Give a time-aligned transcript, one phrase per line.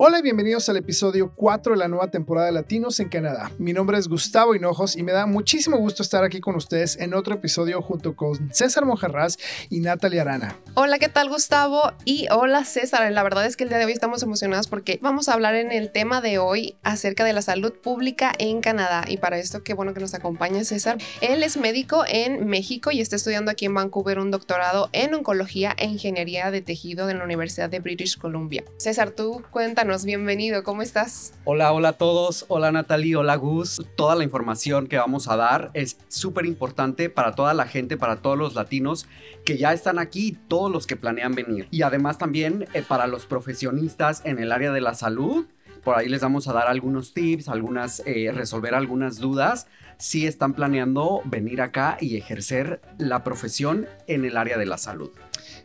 [0.00, 3.50] Hola y bienvenidos al episodio 4 de la nueva temporada de Latinos en Canadá.
[3.58, 7.14] Mi nombre es Gustavo Hinojos y me da muchísimo gusto estar aquí con ustedes en
[7.14, 9.38] otro episodio junto con César Monjarraz
[9.70, 10.56] y Natalia Arana.
[10.74, 11.82] Hola, ¿qué tal Gustavo?
[12.04, 13.10] Y hola César.
[13.10, 15.72] La verdad es que el día de hoy estamos emocionados porque vamos a hablar en
[15.72, 19.04] el tema de hoy acerca de la salud pública en Canadá.
[19.08, 20.98] Y para esto, qué bueno que nos acompaña César.
[21.22, 25.74] Él es médico en México y está estudiando aquí en Vancouver un doctorado en oncología
[25.76, 28.62] e ingeniería de tejido de la Universidad de British Columbia.
[28.76, 31.32] César, tú cuéntanos bienvenido, ¿cómo estás?
[31.44, 33.80] Hola, hola a todos, hola Natalie, hola Gus.
[33.96, 38.16] Toda la información que vamos a dar es súper importante para toda la gente, para
[38.20, 39.06] todos los latinos
[39.46, 41.68] que ya están aquí, todos los que planean venir.
[41.70, 45.46] Y además también eh, para los profesionistas en el área de la salud.
[45.82, 50.52] Por ahí les vamos a dar algunos tips, algunas, eh, resolver algunas dudas si están
[50.52, 55.10] planeando venir acá y ejercer la profesión en el área de la salud.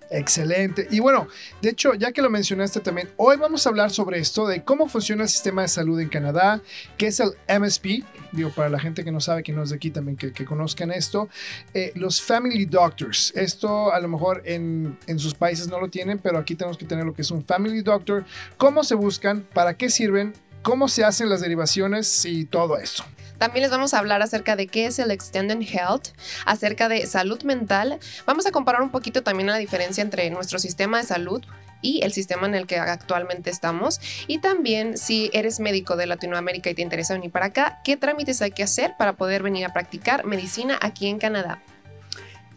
[0.10, 0.88] Excelente.
[0.92, 1.28] Y bueno,
[1.62, 4.88] de hecho, ya que lo mencionaste también, hoy vamos a hablar sobre esto, de cómo
[4.88, 6.62] funciona el sistema de salud en Canadá,
[6.98, 9.76] qué es el MSP, digo, para la gente que no sabe, que no es de
[9.78, 11.30] aquí también, que, conozcan esto,
[11.74, 13.34] eh, los Family Doctors.
[13.36, 16.86] Esto a lo mejor en, en sus países no lo tienen, pero aquí tenemos que
[16.86, 18.26] tener lo que es un Family Doctor,
[18.58, 23.04] cómo se buscan, para qué sirven, cómo se hacen las derivaciones y todo eso.
[23.44, 27.44] También les vamos a hablar acerca de qué es el Extended Health, acerca de salud
[27.44, 28.00] mental.
[28.26, 31.44] Vamos a comparar un poquito también la diferencia entre nuestro sistema de salud
[31.82, 34.00] y el sistema en el que actualmente estamos.
[34.28, 38.42] Y también si eres médico de Latinoamérica y te interesa venir para acá, qué trámites
[38.42, 41.62] hay que hacer para poder venir a practicar medicina aquí en Canadá.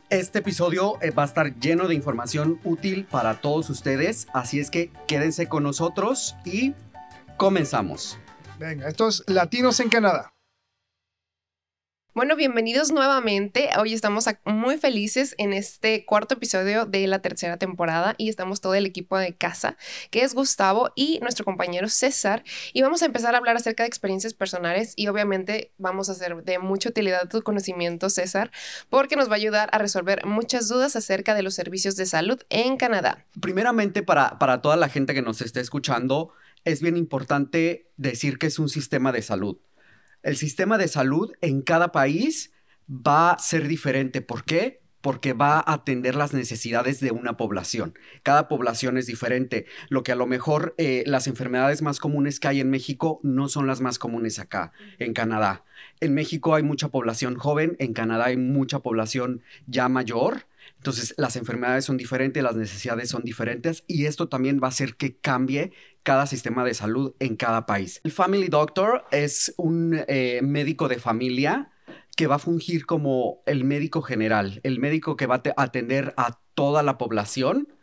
[0.09, 4.71] Este episodio eh, va a estar lleno de información útil para todos ustedes, así es
[4.71, 6.75] que quédense con nosotros y
[7.37, 8.19] comenzamos.
[8.61, 10.31] Venga, estos Latinos en Canadá.
[12.17, 13.69] Bueno, bienvenidos nuevamente.
[13.79, 18.75] Hoy estamos muy felices en este cuarto episodio de la tercera temporada y estamos todo
[18.75, 19.77] el equipo de casa,
[20.11, 22.43] que es Gustavo y nuestro compañero César.
[22.73, 26.43] Y vamos a empezar a hablar acerca de experiencias personales y obviamente vamos a hacer
[26.43, 28.51] de mucha utilidad tu conocimiento, César,
[28.89, 32.41] porque nos va a ayudar a resolver muchas dudas acerca de los servicios de salud
[32.49, 33.27] en Canadá.
[33.43, 36.33] Primeramente, para, para toda la gente que nos esté escuchando,
[36.65, 39.59] es bien importante decir que es un sistema de salud
[40.27, 42.53] el sistema de salud en cada país
[42.91, 44.23] va a ser diferente.
[44.23, 44.83] ¿Por qué?
[45.01, 47.97] Porque va a atender las necesidades de una población.
[48.25, 49.67] Cada población es diferente.
[49.89, 53.49] Lo que a lo mejor eh, las enfermedades más comunes que hay en México no
[53.49, 55.65] son las más comunes acá, en Canadá.
[56.01, 60.49] En México hay mucha población joven, en Canadá hay mucha población ya mayor.
[60.79, 64.97] Entonces, las enfermedades son diferentes, las necesidades son diferentes y esto también va a hacer
[64.97, 65.73] que cambie
[66.07, 68.01] cada sistema de salud en cada país.
[68.05, 71.73] El Family Doctor es un eh, médico de familia
[72.15, 76.39] que va a fungir como el médico general, el médico que va a atender a
[76.55, 77.75] toda la población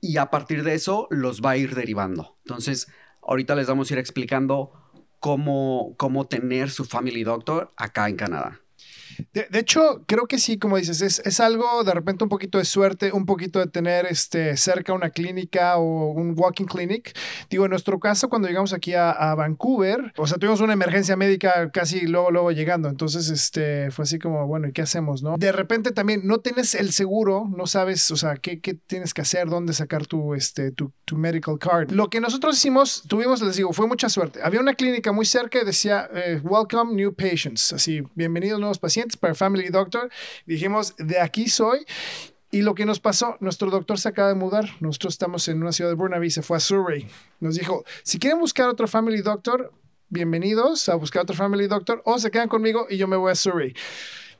[0.00, 2.38] y a partir de eso los va a ir derivando.
[2.46, 2.88] Entonces,
[3.20, 4.72] ahorita les vamos a ir explicando
[5.20, 8.62] cómo, cómo tener su Family Doctor acá en Canadá.
[9.32, 12.64] De, hecho, creo que sí, como dices, es, es, algo de repente un poquito de
[12.64, 17.16] suerte, un poquito de tener este, cerca una clínica o un walking clinic.
[17.50, 21.16] Digo, en nuestro caso, cuando llegamos aquí a, a, Vancouver, o sea, tuvimos una emergencia
[21.16, 22.88] médica casi luego, luego llegando.
[22.88, 25.36] Entonces, este, fue así como, bueno, ¿y qué hacemos, no?
[25.36, 29.22] De repente también no tienes el seguro, no sabes, o sea, qué, qué tienes que
[29.22, 31.90] hacer, dónde sacar tu, este, tu, tu, medical card.
[31.90, 34.40] Lo que nosotros hicimos, tuvimos, les digo, fue mucha suerte.
[34.42, 39.05] Había una clínica muy cerca y decía, eh, welcome new patients, así, bienvenidos nuevos pacientes
[39.16, 40.10] para Family Doctor.
[40.46, 41.86] Dijimos, de aquí soy.
[42.50, 44.70] Y lo que nos pasó, nuestro doctor se acaba de mudar.
[44.80, 47.06] Nosotros estamos en una ciudad de Burnaby, se fue a Surrey.
[47.40, 49.72] Nos dijo, si quieren buscar otro Family Doctor,
[50.08, 53.34] bienvenidos a buscar otro Family Doctor o se quedan conmigo y yo me voy a
[53.34, 53.74] Surrey.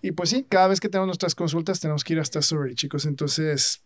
[0.02, 3.06] Y pues sí, cada vez que tenemos nuestras consultas tenemos que ir hasta Surrey, chicos.
[3.06, 3.82] Entonces...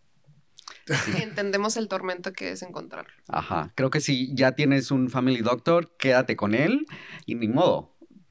[1.23, 3.07] Entendemos el tormento que es encontrar.
[3.27, 6.87] Ajá, creo que si ya tienes un Family Doctor, quédate con él
[7.27, 7.90] y ni modo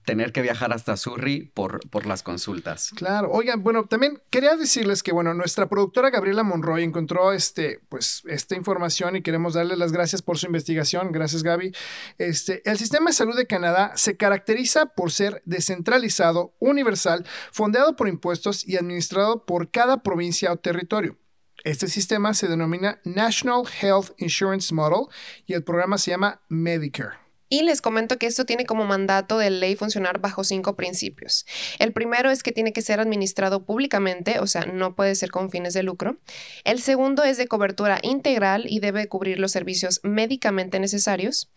[0.09, 2.90] tener que viajar hasta Surrey por, por las consultas.
[2.96, 8.24] Claro, oigan, bueno, también quería decirles que, bueno, nuestra productora Gabriela Monroy encontró este, pues,
[8.25, 11.12] esta información y queremos darle las gracias por su investigación.
[11.12, 11.75] Gracias, Gaby.
[12.18, 18.08] Este, el sistema de salud de Canadá se caracteriza por ser descentralizado, universal, fondeado por
[18.08, 21.17] impuestos y administrado por cada provincia o territorio.
[21.64, 25.05] Este sistema se denomina National Health Insurance Model
[25.46, 27.28] y el programa se llama Medicare.
[27.49, 31.46] Y les comento que esto tiene como mandato de ley funcionar bajo cinco principios.
[31.79, 35.49] El primero es que tiene que ser administrado públicamente, o sea, no puede ser con
[35.49, 36.17] fines de lucro.
[36.63, 41.49] El segundo es de cobertura integral y debe cubrir los servicios médicamente necesarios.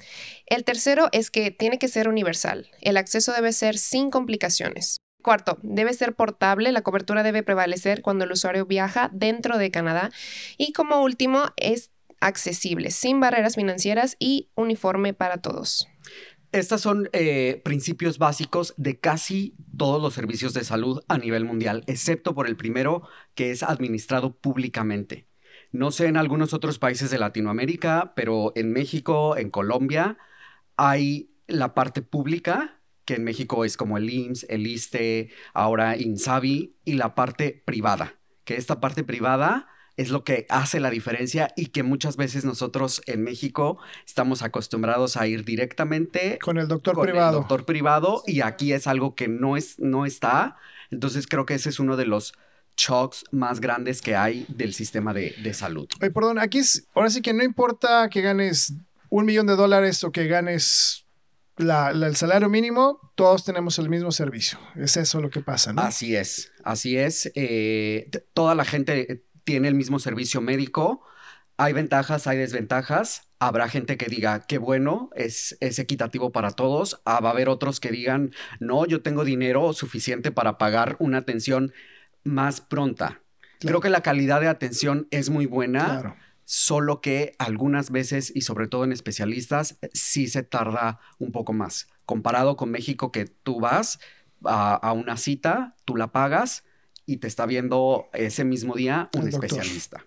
[0.46, 2.70] El tercero es que tiene que ser universal.
[2.80, 4.96] El acceso debe ser sin complicaciones.
[5.22, 10.10] Cuarto, debe ser portable, la cobertura debe prevalecer cuando el usuario viaja dentro de Canadá.
[10.58, 11.91] Y como último, es
[12.22, 15.88] accesible, sin barreras financieras y uniforme para todos.
[16.52, 21.82] Estos son eh, principios básicos de casi todos los servicios de salud a nivel mundial,
[21.86, 25.26] excepto por el primero, que es administrado públicamente.
[25.72, 30.18] No sé en algunos otros países de Latinoamérica, pero en México, en Colombia,
[30.76, 36.76] hay la parte pública, que en México es como el IMSS, el ISTE, ahora INSABI,
[36.84, 41.66] y la parte privada, que esta parte privada es lo que hace la diferencia y
[41.66, 47.04] que muchas veces nosotros en México estamos acostumbrados a ir directamente con el doctor con
[47.04, 47.38] privado.
[47.38, 50.56] El doctor privado y aquí es algo que no es no está.
[50.90, 52.34] Entonces creo que ese es uno de los
[52.76, 55.88] shocks más grandes que hay del sistema de, de salud.
[56.00, 58.72] Oye, perdón, aquí es, ahora sí que no importa que ganes
[59.10, 61.04] un millón de dólares o que ganes
[61.58, 64.58] la, la, el salario mínimo, todos tenemos el mismo servicio.
[64.74, 65.82] Es eso lo que pasa, ¿no?
[65.82, 67.30] Así es, así es.
[67.34, 71.02] Eh, toda la gente tiene el mismo servicio médico.
[71.56, 73.28] Hay ventajas, hay desventajas.
[73.38, 77.00] Habrá gente que diga, qué bueno, es, es equitativo para todos.
[77.04, 81.18] Ah, va a haber otros que digan, no, yo tengo dinero suficiente para pagar una
[81.18, 81.72] atención
[82.24, 83.20] más pronta.
[83.58, 83.58] Claro.
[83.60, 85.84] Creo que la calidad de atención es muy buena.
[85.84, 86.16] Claro.
[86.44, 91.88] Solo que algunas veces, y sobre todo en especialistas, sí se tarda un poco más.
[92.04, 94.00] Comparado con México, que tú vas
[94.44, 96.64] a, a una cita, tú la pagas,
[97.12, 100.06] y te está viendo ese mismo día un especialista.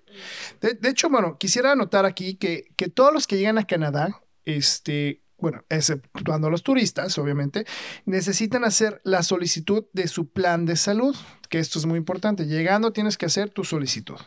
[0.60, 4.22] De, de, hecho, bueno, quisiera anotar aquí que, que, todos los que llegan a Canadá,
[4.44, 7.66] este, bueno, exceptuando los turistas, obviamente,
[8.06, 11.16] necesitan hacer la solicitud de su plan de salud,
[11.50, 12.46] que esto es muy importante.
[12.48, 14.18] Llegando tienes que hacer tu solicitud.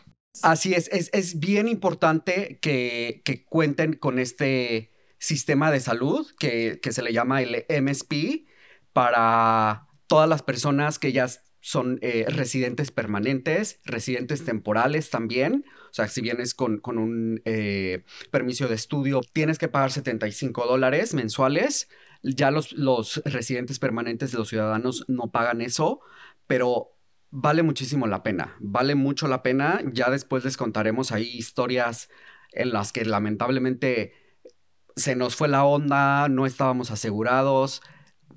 [0.41, 6.79] Así es, es, es bien importante que, que, cuenten con este sistema de salud que,
[6.81, 8.47] que se le llama el MSP
[8.93, 11.27] para todas las personas que ya
[11.61, 15.65] son eh, residentes permanentes, residentes temporales también.
[15.89, 20.65] O sea, si vienes con, con un eh, permiso de estudio, tienes que pagar 75
[20.65, 21.89] dólares mensuales.
[22.23, 25.99] Ya los, los residentes permanentes de los ciudadanos no pagan eso,
[26.47, 26.97] pero
[27.29, 28.55] vale muchísimo la pena.
[28.59, 29.81] Vale mucho la pena.
[29.91, 32.09] Ya después les contaremos ahí historias
[32.51, 34.13] en las que lamentablemente
[34.95, 37.81] se nos fue la onda, no estábamos asegurados,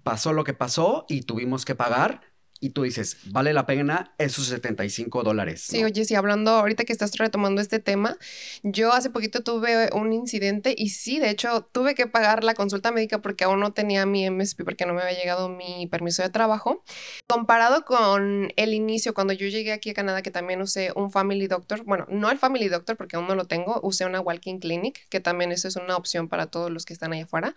[0.02, 2.31] pasó lo que pasó y tuvimos que pagar
[2.62, 5.66] y tú dices, vale la pena esos 75 dólares.
[5.68, 5.78] ¿no?
[5.78, 8.16] Sí, oye, sí, hablando ahorita que estás retomando este tema,
[8.62, 12.92] yo hace poquito tuve un incidente y sí, de hecho, tuve que pagar la consulta
[12.92, 16.30] médica porque aún no tenía mi MSP, porque no me había llegado mi permiso de
[16.30, 16.84] trabajo.
[17.26, 21.48] Comparado con el inicio, cuando yo llegué aquí a Canadá, que también usé un Family
[21.48, 25.08] Doctor, bueno, no el Family Doctor porque aún no lo tengo, usé una Walking Clinic,
[25.08, 27.56] que también eso es una opción para todos los que están allá afuera.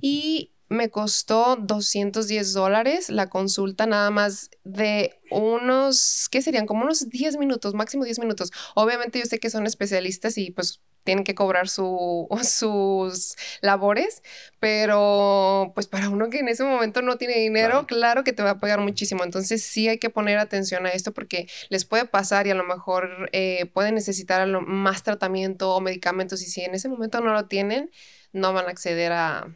[0.00, 6.66] Y me costó 210 dólares la consulta nada más de unos, ¿qué serían?
[6.66, 8.52] Como unos 10 minutos, máximo 10 minutos.
[8.76, 14.22] Obviamente yo sé que son especialistas y pues tienen que cobrar su, sus labores,
[14.60, 17.86] pero pues para uno que en ese momento no tiene dinero, claro.
[17.86, 19.24] claro que te va a pagar muchísimo.
[19.24, 22.64] Entonces sí hay que poner atención a esto porque les puede pasar y a lo
[22.64, 27.46] mejor eh, pueden necesitar más tratamiento o medicamentos y si en ese momento no lo
[27.46, 27.90] tienen,
[28.32, 29.48] no van a acceder a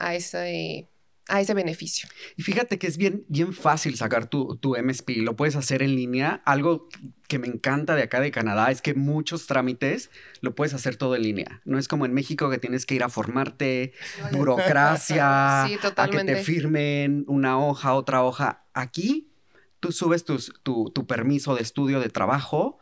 [0.00, 0.88] a ese,
[1.28, 2.08] a ese beneficio.
[2.36, 5.94] Y fíjate que es bien, bien fácil sacar tu, tu MSP, lo puedes hacer en
[5.94, 6.42] línea.
[6.44, 6.88] Algo
[7.28, 10.10] que me encanta de acá de Canadá es que muchos trámites
[10.40, 11.60] lo puedes hacer todo en línea.
[11.64, 13.92] No es como en México que tienes que ir a formarte,
[14.32, 18.64] burocracia, sí, a que te firmen una hoja, otra hoja.
[18.72, 19.30] Aquí
[19.78, 22.78] tú subes tus, tu, tu permiso de estudio de trabajo,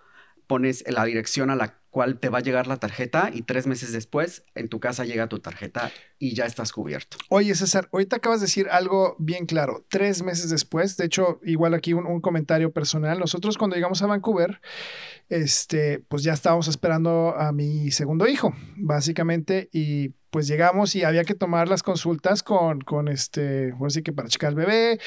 [0.46, 3.92] pones la dirección a la cual te va a llegar la tarjeta y tres meses
[3.92, 7.16] después en tu casa llega tu tarjeta y ya estás cubierto.
[7.28, 9.84] Oye, César, ahorita acabas de decir algo bien claro.
[9.88, 13.18] Tres meses después, de hecho, igual aquí un, un comentario personal.
[13.18, 14.60] Nosotros cuando llegamos a Vancouver,
[15.28, 21.24] este, pues ya estábamos esperando a mi segundo hijo, básicamente, y pues llegamos y había
[21.24, 25.00] que tomar las consultas con, con este, así que para checar al bebé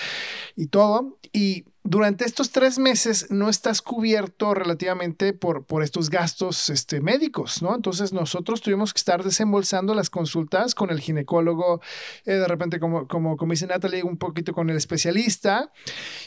[0.55, 1.19] y todo.
[1.31, 7.61] Y durante estos tres meses no estás cubierto relativamente por, por estos gastos este, médicos,
[7.61, 7.75] ¿no?
[7.75, 11.81] Entonces nosotros tuvimos que estar desembolsando las consultas con el ginecólogo,
[12.25, 15.71] eh, de repente como, como, como dice Natalie, un poquito con el especialista.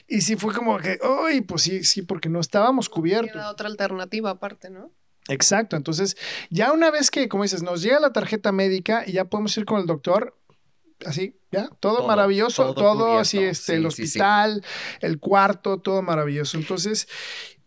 [0.09, 3.33] Y sí fue como que, uy, pues sí, sí, porque no estábamos cubiertos.
[3.33, 4.93] Queda otra alternativa aparte, ¿no?
[5.28, 6.16] Exacto, entonces
[6.50, 9.64] ya una vez que, como dices, nos llega la tarjeta médica y ya podemos ir
[9.64, 10.38] con el doctor,
[11.07, 14.99] así, ya, todo, todo maravilloso, todo, todo así, este, sí, el hospital, sí, sí.
[15.07, 16.59] el cuarto, todo maravilloso.
[16.59, 17.09] Entonces,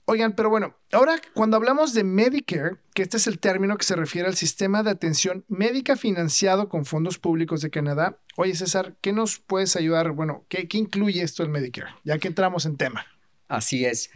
[0.10, 3.96] oigan, pero bueno, ahora cuando hablamos de Medicare, que este es el término que se
[3.96, 9.12] refiere al sistema de atención médica financiado con fondos públicos de Canadá, oye César, ¿qué
[9.12, 10.12] nos puedes ayudar?
[10.12, 11.92] Bueno, ¿qué, incluye esto el Medicare?
[12.06, 13.06] Ya que entramos en tema.
[13.50, 14.10] Así es.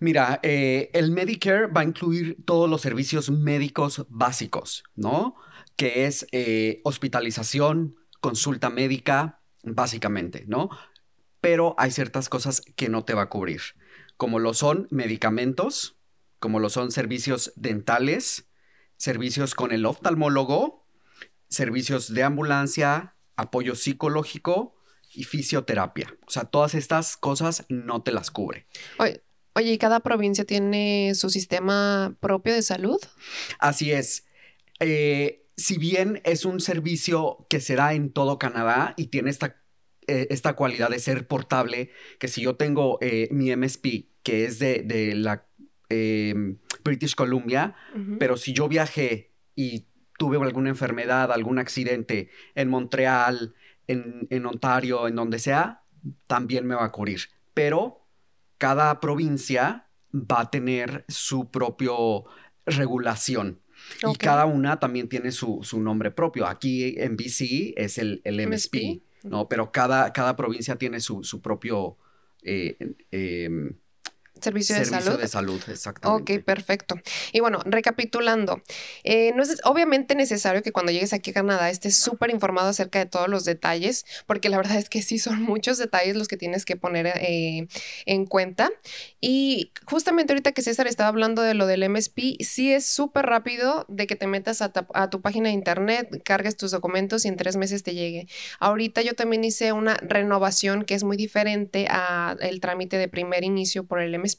[0.00, 5.36] Mira, eh, el Medicare va a incluir todos los servicios médicos básicos, ¿no?
[5.76, 10.68] Que es eh, hospitalización, consulta médica, básicamente, ¿no?
[11.40, 13.62] Pero hay ciertas cosas que no te va a cubrir,
[14.22, 15.96] como lo son medicamentos,
[16.38, 18.46] como lo son servicios dentales,
[18.96, 20.86] servicios con el oftalmólogo,
[21.48, 24.76] servicios de ambulancia, apoyo psicológico
[25.12, 26.16] y fisioterapia.
[26.24, 28.68] O sea, todas estas cosas no te las cubre.
[29.00, 29.24] Oye,
[29.54, 33.00] oye, ¿y cada provincia tiene su sistema propio de salud?
[33.58, 34.26] Así es.
[34.78, 39.60] Eh, si bien es un servicio que será en todo Canadá y tiene esta,
[40.06, 44.58] eh, esta cualidad de ser portable, que si yo tengo eh, mi MSP, que es
[44.58, 45.46] de, de la
[45.88, 47.74] em, British Columbia,
[48.18, 49.86] pero si yo viajé y
[50.18, 53.54] tuve alguna enfermedad, algún accidente en Montreal,
[53.86, 55.82] en, en Ontario, en donde sea,
[56.26, 57.20] también me va a cubrir.
[57.54, 58.06] Pero
[58.58, 62.24] cada provincia va a tener su propio
[62.66, 63.60] regulación.
[64.08, 66.46] Y cada una también tiene su, su nombre propio.
[66.46, 69.02] Aquí en BC es el, el MSP, MSP.
[69.24, 69.48] ¿no?
[69.48, 71.96] Pero cada, cada provincia tiene su, su propio
[72.42, 72.76] eh,
[73.10, 73.74] em,
[74.42, 75.20] Servicio de servicio salud.
[75.20, 76.36] de salud, exactamente.
[76.36, 76.96] Ok, perfecto.
[77.32, 78.62] Y bueno, recapitulando,
[79.04, 82.98] eh, no es obviamente necesario que cuando llegues aquí a Canadá estés súper informado acerca
[82.98, 86.36] de todos los detalles, porque la verdad es que sí son muchos detalles los que
[86.36, 87.68] tienes que poner eh,
[88.06, 88.70] en cuenta.
[89.20, 93.86] Y justamente ahorita que César estaba hablando de lo del MSP, sí es súper rápido
[93.88, 97.36] de que te metas a, a tu página de internet, cargues tus documentos y en
[97.36, 98.26] tres meses te llegue.
[98.58, 103.84] Ahorita yo también hice una renovación que es muy diferente al trámite de primer inicio
[103.84, 104.31] por el MSP.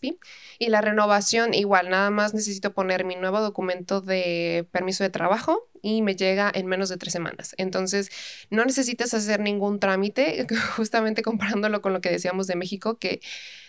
[0.60, 5.70] Y la renovación, igual, nada más necesito poner mi nuevo documento de permiso de trabajo
[5.82, 7.56] y me llega en menos de tres semanas.
[7.58, 8.10] Entonces,
[8.50, 10.48] no necesitas hacer ningún trámite,
[10.78, 13.20] justamente comparándolo con lo que decíamos de México, que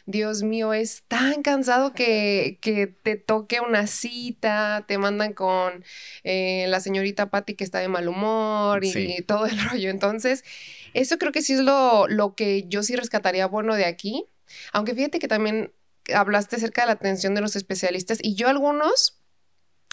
[0.07, 5.83] Dios mío, es tan cansado que, que te toque una cita, te mandan con
[6.25, 9.17] eh, la señorita Patty que está de mal humor y, Sí.
[9.27, 9.91] todo el rollo.
[9.91, 10.45] Entonces,
[10.93, 14.27] eso creo que sí es lo, lo que yo sí rescataría bueno de aquí.
[14.73, 15.73] Aunque fíjate que también
[16.15, 19.21] hablaste acerca de la atención de los especialistas y yo algunos,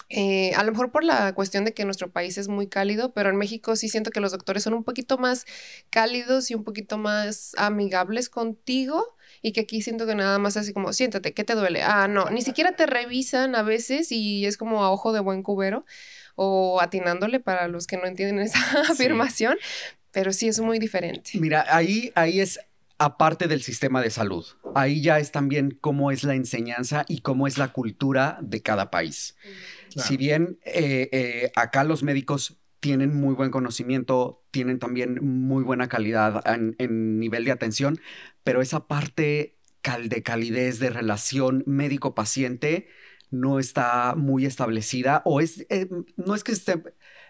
[0.08, 3.30] eh, a lo mejor por la cuestión de que nuestro país es muy cálido, pero
[3.30, 5.46] en México sí siento que los doctores son un poquito más
[5.90, 10.72] cálidos y un poquito más amigables contigo y que aquí siento que nada más así
[10.72, 11.82] como, siéntate, ¿qué te duele?
[11.82, 15.42] Ah, no, ni siquiera te revisan a veces y es como a ojo de buen
[15.42, 15.86] cubero
[16.34, 18.58] o atinándole para los que no entienden esa
[18.90, 19.56] afirmación,
[20.10, 21.32] pero sí es muy diferente.
[21.34, 22.60] Mira, ahí, ahí es
[22.98, 24.46] aparte del sistema de salud.
[24.74, 28.90] Ahí ya es también cómo es la enseñanza y cómo es la cultura de cada
[28.90, 29.36] país.
[29.92, 30.08] Claro.
[30.08, 35.88] Si bien eh, eh, acá los médicos tienen muy buen conocimiento, tienen también muy buena
[35.88, 38.00] calidad en, en nivel de atención,
[38.42, 42.88] pero esa parte cal- de calidez de relación médico-paciente
[43.30, 46.82] no está muy establecida o es, eh, no es que esté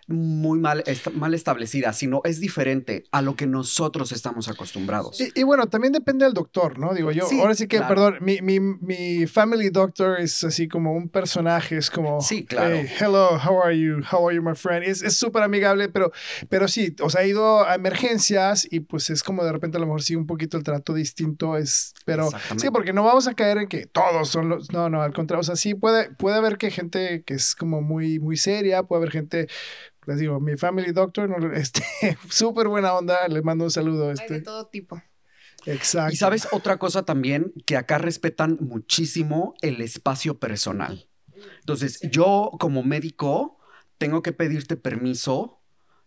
[0.09, 5.21] muy mal, est- mal establecida, sino es diferente a lo que nosotros estamos acostumbrados.
[5.21, 6.93] Y, y bueno, también depende del doctor, ¿no?
[6.93, 7.95] Digo, yo, Sí, ahora sí que, claro.
[7.95, 12.75] perdón, mi, mi, mi family doctor es así como un personaje, es como, Sí, claro.
[12.77, 14.01] "Hey, hello, how are you?
[14.11, 14.85] How are you, my friend?
[14.85, 16.11] Es es súper amigable, pero,
[16.49, 19.81] pero sí, o sea, ha ido a emergencias y pues es como de repente a
[19.81, 23.35] lo mejor sí un poquito el trato distinto, es, pero sí, porque no vamos a
[23.35, 26.37] caer en que todos son los, no, no, al contrario, o sea, sí puede, puede
[26.37, 29.47] haber que gente que es como muy, muy seria, puede haber gente...
[30.07, 31.83] Les digo, mi family doctor, este,
[32.29, 34.09] súper buena onda, le mando un saludo.
[34.09, 35.01] Hay de Este, todo tipo.
[35.67, 36.13] exacto.
[36.13, 41.09] Y sabes otra cosa también, que acá respetan muchísimo el espacio personal.
[41.61, 43.59] Entonces, yo como médico
[43.99, 45.61] tengo que pedirte permiso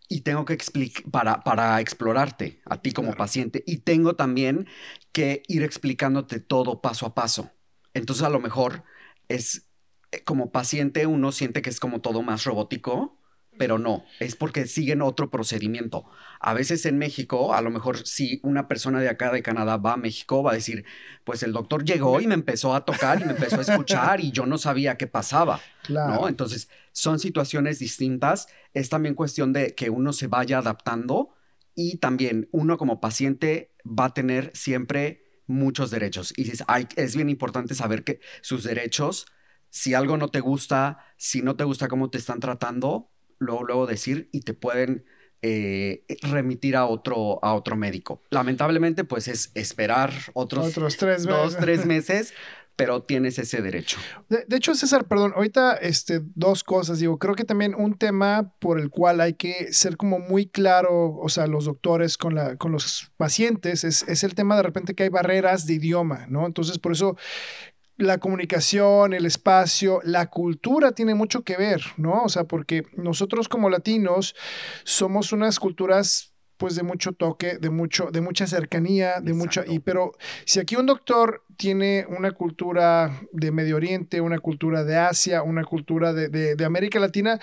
[0.08, 3.18] y tengo que explicar para, para explorarte a ti como Claro.
[3.18, 4.68] paciente y tengo también
[5.12, 7.52] que ir explicándote todo paso a paso.
[7.94, 8.84] Entonces, a lo mejor
[9.30, 9.68] es
[10.12, 13.18] eh, como paciente uno siente que es como todo más robótico,
[13.58, 16.06] pero no, es porque siguen otro procedimiento.
[16.40, 19.94] A veces en México, a lo mejor si una persona de acá de Canadá va
[19.94, 20.86] a México, va a decir,
[21.24, 24.32] pues el doctor llegó y me empezó a tocar y me empezó a escuchar y
[24.32, 26.14] yo no sabía qué pasaba, Claro.
[26.22, 26.28] ¿no?
[26.28, 28.48] Entonces, son situaciones distintas.
[28.74, 31.34] Es también cuestión de que uno se vaya adaptando
[31.74, 36.34] y también uno como paciente va a tener siempre muchos derechos.
[36.38, 39.26] Y es, hay- es bien importante saber que sus derechos,
[39.70, 43.88] si algo no te gusta, si no te gusta cómo te están tratando, luego, luego
[43.88, 45.06] decir y te pueden
[45.42, 48.24] eh, remitir a otro, a otro médico.
[48.32, 51.60] Lamentablemente, pues es esperar otros, Otros tres dos, meses.
[51.60, 52.34] tres meses,
[52.76, 54.00] pero tienes ese derecho.
[54.28, 57.00] De, de hecho, César, perdón, ahorita este, dos cosas.
[57.00, 61.16] Digo, creo que también un tema por el cual hay que ser como muy claro,
[61.16, 64.96] o sea, los doctores con, la, con los pacientes, es, es el tema de repente
[64.96, 66.46] que hay barreras de idioma, ¿no?
[66.48, 67.18] Entonces, por eso
[67.98, 72.24] la comunicación, el espacio, la cultura tiene mucho que ver, ¿no?
[72.24, 74.36] O sea, porque nosotros como latinos
[74.84, 79.80] somos unas culturas pues de mucho toque, de mucho, de mucha cercanía, de mucho, y
[79.80, 80.14] pero
[80.46, 85.64] si aquí un doctor tiene una cultura de Medio Oriente, una cultura de Asia, una
[85.64, 87.40] cultura de, de, América Latina,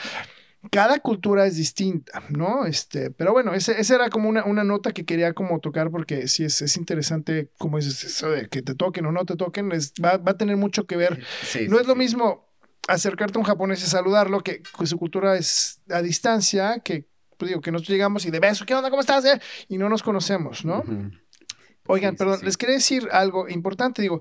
[0.71, 2.67] cada cultura es distinta, ¿no?
[2.67, 6.45] Este, pero bueno, esa era como una, una, nota que quería como tocar porque sí
[6.45, 9.93] es, es interesante, como dices, eso de que te toquen o no te toquen, es,
[10.03, 11.23] va, va, a tener mucho que ver.
[11.69, 12.47] no es lo mismo
[12.89, 17.49] acercarte a un japonés y saludarlo, que, que, su cultura es a distancia, que pues
[17.49, 18.89] digo, que nosotros llegamos y de beso, ¿qué onda?
[18.89, 19.25] ¿Cómo estás?
[19.25, 19.41] Eh?
[19.69, 20.85] Y no nos conocemos, ¿no?
[21.89, 24.21] Oigan, perdón, les quería decir algo importante, digo,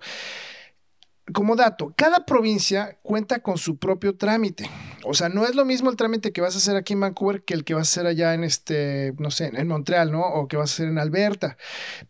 [1.32, 4.68] como dato, cada provincia cuenta con su propio trámite.
[5.06, 7.44] O sea, no es lo mismo el trámite que vas a hacer aquí en Vancouver
[7.44, 10.22] que el que vas a hacer allá en este, no sé, en Montreal, ¿no?
[10.22, 11.58] O que vas a hacer en Alberta.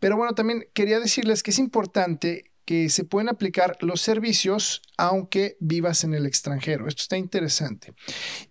[0.00, 2.51] Pero bueno, también quería decirles que es importante
[2.88, 6.86] se pueden aplicar los servicios aunque vivas en el extranjero.
[6.86, 7.92] Esto está interesante.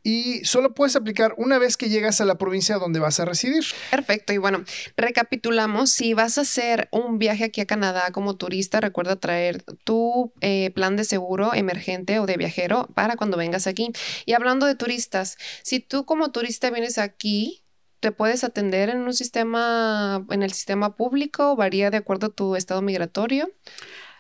[0.04, 3.64] Y solo puedes aplicar una vez que llegas a la provincia donde vas a residir.
[3.90, 4.34] Perfecto.
[4.34, 4.64] Y bueno,
[4.98, 5.92] recapitulamos.
[5.92, 10.72] Si vas a hacer un viaje aquí a Canadá como turista, recuerda traer tu eh,
[10.72, 13.92] plan de seguro emergente o de viajero para cuando vengas aquí.
[14.26, 17.64] Y hablando de turistas, si tú como turista vienes aquí,
[18.02, 22.56] te puedes atender en un sistema, en el sistema público, varía de acuerdo a tu
[22.56, 23.50] estado migratorio.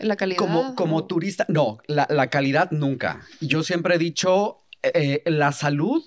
[0.02, 0.38] La calidad.
[0.38, 3.22] Como, como turista, no, la, calidad nunca.
[3.40, 6.04] Yo siempre he dicho, eh, la salud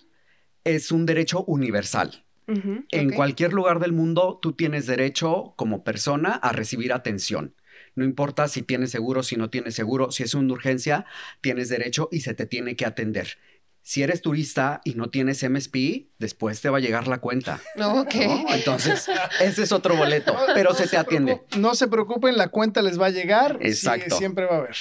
[0.65, 2.25] es un derecho universal.
[2.47, 7.55] en cualquier lugar del mundo, tú tienes derecho como persona a recibir atención.
[7.95, 11.07] No importa si tienes seguro, si no tienes seguro, si es una urgencia,
[11.41, 13.39] tienes derecho y se te tiene que atender
[13.85, 17.61] si eres turista y no tienes MSP, después te va a llegar la cuenta.
[17.85, 18.15] Ok.
[18.49, 19.09] Entonces,
[19.41, 21.43] ese es otro boleto, pero se te atiende.
[21.59, 23.59] No se preocupen, la cuenta les va a llegar.
[23.61, 24.17] Exacto.
[24.17, 24.77] siempre va a haber.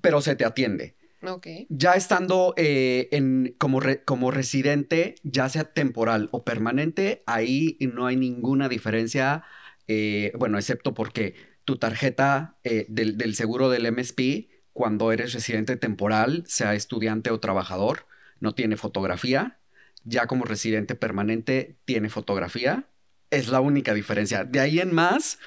[0.00, 0.94] Pero se te atiende.
[1.22, 1.48] Ok.
[1.68, 8.14] Ya estando eh, en, como, como residente, ya sea temporal o permanente, ahí no hay
[8.14, 9.42] ninguna diferencia,
[9.88, 15.76] eh, bueno, excepto porque tu tarjeta eh, del, del seguro del MSP, cuando eres residente
[15.76, 18.06] temporal, sea estudiante o trabajador,
[18.40, 19.58] no tiene fotografía,
[20.04, 22.88] ya como residente permanente tiene fotografía.
[23.30, 24.44] Es la única diferencia.
[24.44, 25.38] De ahí en más,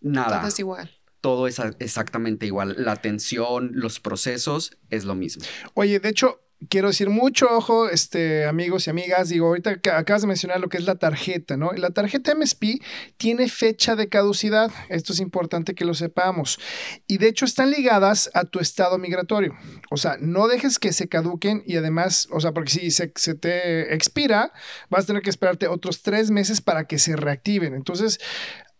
[0.00, 0.40] nada.
[0.40, 0.90] Todo es igual.
[1.20, 2.74] Todo es exactamente igual.
[2.78, 5.44] La atención, los procesos, es lo mismo.
[5.74, 9.28] Oye, de hecho, quiero decir mucho ojo, este, amigos y amigas.
[9.28, 11.72] Digo, ahorita acabas de mencionar lo que es la tarjeta, ¿no?
[11.72, 12.82] La tarjeta MSP
[13.16, 14.70] tiene fecha de caducidad.
[14.88, 16.58] Esto es importante que lo sepamos.
[17.06, 19.54] Y de hecho están ligadas a tu estado migratorio.
[19.90, 23.94] O sea, no dejes que se caduquen y además, o sea, porque si se, te
[23.94, 24.52] expira,
[24.90, 27.74] vas a tener que esperarte otros tres meses para que se reactiven.
[27.74, 28.20] Entonces,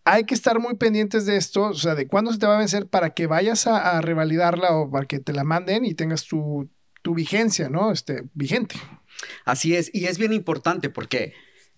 [0.04, 2.58] hay que estar muy pendientes de esto, o sea, de cuándo se te va a
[2.58, 6.68] vencer para que vayas a revalidarla o para que te la manden y tengas tu
[7.02, 7.92] tu vigencia, ¿no?
[7.92, 8.76] Este, vigente.
[9.44, 11.34] Así es, y es bien importante porque,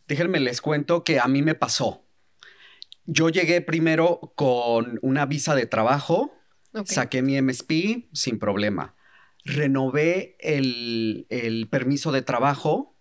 [0.06, 2.04] déjenme les cuento que a mí me pasó.
[3.06, 6.34] Yo llegué primero con una visa de trabajo,
[6.84, 8.94] saqué mi MSP sin problema.
[9.44, 12.96] Renové el, permiso de trabajo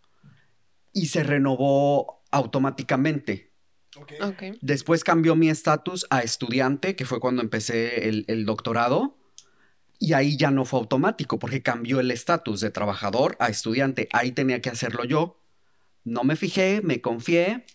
[0.91, 3.53] y se renovó automáticamente.
[4.61, 9.22] Después cambió mi estatus a estudiante, que fue cuando empecé el doctorado
[10.03, 14.09] y ahí ya no fue automático porque cambió el estatus de trabajador a estudiante.
[14.11, 15.39] Ahí tenía que hacerlo yo.
[16.03, 17.65] No me fijé, me confié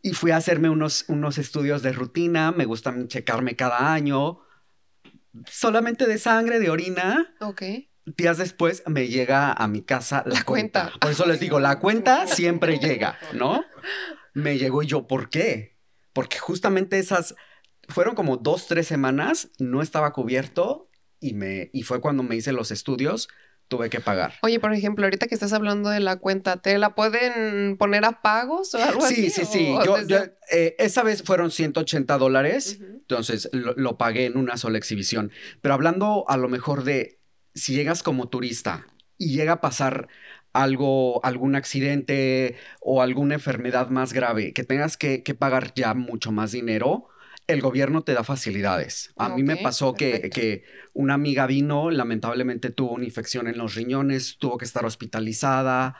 [0.00, 2.50] y fui a hacerme unos, unos estudios de rutina.
[2.50, 4.40] Me gustan checarme cada año.
[5.44, 7.34] Solamente de sangre, de orina.
[7.40, 7.62] Ok.
[8.06, 10.92] Días después me llega a mi casa la, cuenta.
[10.98, 13.62] Por eso les digo, la cuenta siempre llega, ¿no?
[14.32, 15.76] Me llegó y yo, ¿por qué?
[16.14, 17.34] Porque justamente esas
[17.90, 20.88] fueron como dos, tres semanas, no estaba cubierto
[21.20, 23.28] y, me, y fue cuando me hice los estudios,
[23.68, 24.34] tuve que pagar.
[24.42, 28.20] Oye, por ejemplo, ahorita que estás hablando de la cuenta, ¿te la pueden poner a
[28.20, 29.30] pagos o algo sí, así?
[29.30, 29.74] Sí, sí, sí.
[30.50, 35.30] Eh, esa vez fueron 180 dólares, entonces lo, lo, pagué en una sola exhibición.
[35.60, 37.20] Pero hablando a lo mejor de
[37.54, 40.08] si llegas como turista y llega a pasar
[40.52, 46.32] algo, algún accidente o alguna enfermedad más grave, que tengas que, que pagar ya mucho
[46.32, 47.09] más dinero,
[47.52, 49.12] el gobierno te da facilidades.
[49.16, 54.36] A mí me pasó que, una amiga vino, lamentablemente tuvo una infección en los riñones,
[54.38, 55.96] tuvo que estar hospitalizada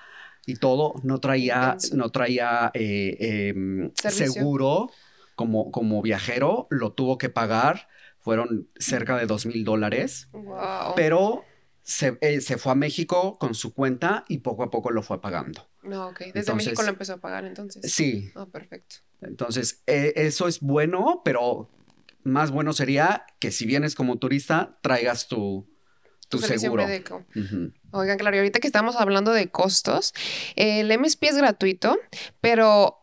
[0.47, 0.95] y todo.
[1.03, 4.91] No traía, no traía eh, em, seguro
[5.35, 7.89] como, como viajero, lo tuvo que pagar.
[8.19, 10.29] Fueron cerca de dos mil dólares.
[10.95, 11.45] Pero
[12.21, 15.69] eh, se, fue a México con su cuenta y poco a poco lo fue pagando.
[15.83, 16.21] No, ok.
[16.35, 17.91] Desde México lo empezó a pagar entonces.
[17.93, 18.31] Sí.
[18.35, 18.97] Oh, perfecto.
[19.21, 21.71] Entonces, e, eso es bueno, pero
[22.23, 25.69] más bueno sería que si vienes como turista, traigas tu,
[26.29, 26.87] tu, seguro.
[27.93, 30.15] Oigan, claro, y ahorita que estamos hablando de costos,
[30.55, 31.99] el MSP es gratuito,
[32.41, 32.99] pero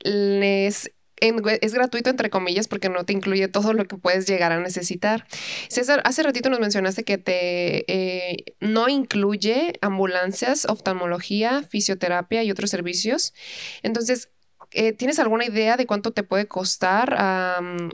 [0.00, 0.90] les-
[1.20, 5.26] es gratuito entre comillas porque no te incluye todo lo que puedes llegar a necesitar.
[5.68, 12.70] César, hace ratito nos mencionaste que te eh, no incluye ambulancias, oftalmología, fisioterapia y otros
[12.70, 13.34] servicios.
[13.82, 14.30] Entonces,
[14.72, 17.16] eh, ¿tienes alguna idea de cuánto te puede costar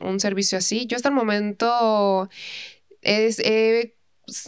[0.03, 0.87] un servicio así?
[0.87, 2.29] Yo hasta el momento
[3.03, 3.41] es,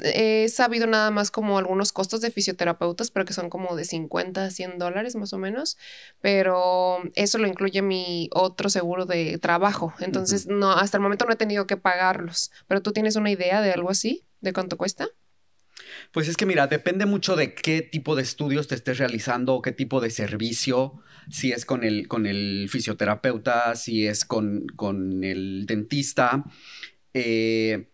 [0.02, 4.44] he sabido nada más como algunos costos de fisioterapeutas, pero que son como de 50
[4.44, 5.76] a 100 dólares más o menos,
[6.20, 9.94] pero eso lo incluye mi otro seguro de trabajo.
[10.00, 13.60] Entonces, no, hasta el momento no he tenido que pagarlos, pero tú tienes una idea
[13.60, 15.08] de algo así, de cuánto cuesta.
[16.12, 19.62] Pues es que mira, depende mucho de qué tipo de estudios te estés realizando o
[19.62, 25.22] qué tipo de servicio, si es con el, con el fisioterapeuta, si es con, con
[25.22, 26.44] el dentista.
[27.14, 27.88] Eh,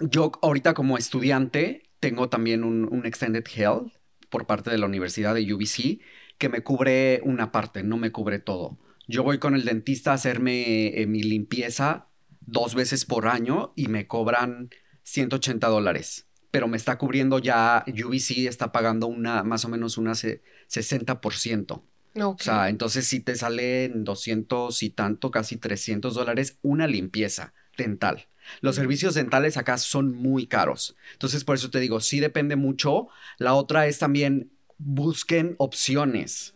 [0.00, 3.92] yo ahorita como estudiante tengo también un, un Extended Health
[4.30, 6.00] por parte de la Universidad de UBC
[6.38, 8.78] que me cubre una parte, no me cubre todo.
[9.06, 12.08] Yo voy con el dentista a hacerme eh, mi limpieza
[12.40, 14.70] dos veces por año y me cobran
[15.02, 20.14] 180 dólares pero me está cubriendo ya, UBC está pagando una, más o menos una
[20.14, 21.82] se- 60%.
[22.20, 22.40] Ok.
[22.40, 28.26] O sea, entonces sí te salen 200 y tanto, casi 300 dólares una limpieza dental.
[28.60, 30.96] Los servicios dentales acá son muy caros.
[31.12, 33.08] Entonces, por eso te digo, sí depende mucho.
[33.38, 36.54] La otra es también busquen opciones.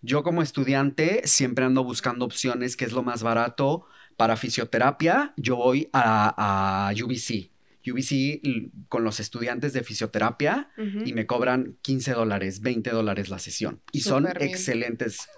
[0.00, 3.86] Yo como estudiante siempre ando buscando opciones, que es lo más barato.
[4.16, 7.50] Para fisioterapia, yo voy a, a UBC.
[7.90, 8.40] UBC
[8.88, 10.70] con los estudiantes de fisioterapia
[11.04, 13.80] y me cobran 15 dólares, 20 dólares la sesión.
[13.92, 14.36] Y son bien.
[14.40, 15.28] excelentes,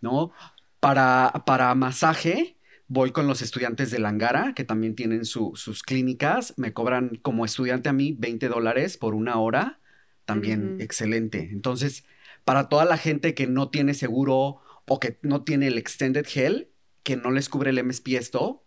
[0.00, 0.32] ¿no?
[0.80, 2.55] Para, para masaje,
[2.88, 6.54] voy con los estudiantes de Langara, que también tienen su- sus clínicas.
[6.56, 9.80] Me cobran como estudiante a mí 20 dólares por una hora.
[10.24, 11.48] También excelente.
[11.52, 12.04] Entonces,
[12.44, 16.68] para toda la gente que no tiene seguro o que no tiene el Extended Health,
[17.02, 18.64] que no les cubre el MSP esto,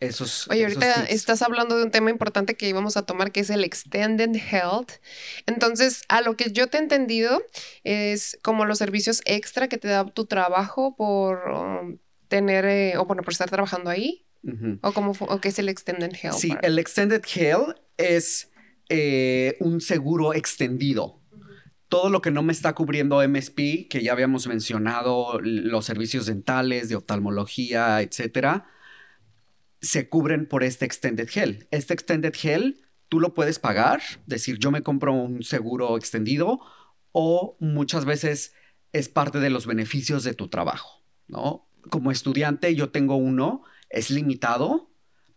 [0.00, 1.14] esos Oye, esos ahorita tips.
[1.14, 4.92] estás hablando de un tema importante que íbamos a tomar, que es el Extended Health.
[5.46, 7.42] Entonces, a lo que yo te he entendido
[7.84, 11.98] es como los servicios extra que te da tu trabajo por um,
[12.34, 14.26] tener, eh, o bueno, por estar trabajando ahí,
[14.82, 16.36] o como o qué es el Extended Health.
[16.36, 18.50] Sí, para- el Extended Health es
[18.88, 21.20] eh, un seguro extendido.
[21.88, 26.88] Todo lo que no me está cubriendo MSP, que ya habíamos mencionado, los servicios dentales,
[26.88, 28.66] de oftalmología, etcétera,
[29.80, 31.62] se cubren por este Extended Health.
[31.70, 32.76] Este Extended Health
[33.08, 36.58] tú lo puedes pagar, decir, yo me compro un seguro extendido,
[37.12, 38.54] o muchas veces
[38.92, 41.68] es parte de los beneficios de tu trabajo, ¿no?
[41.90, 44.90] Como estudiante yo tengo uno, es limitado,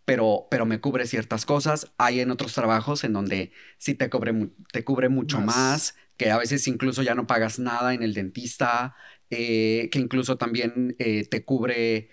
[0.05, 1.91] pero, pero me cubre ciertas cosas.
[1.97, 5.55] Hay en otros trabajos en donde sí te cubre, te cubre mucho Más.
[5.55, 5.95] más.
[6.17, 8.95] que a veces incluso ya no pagas nada en el dentista,
[9.29, 12.09] eh, que incluso también eh, te cubre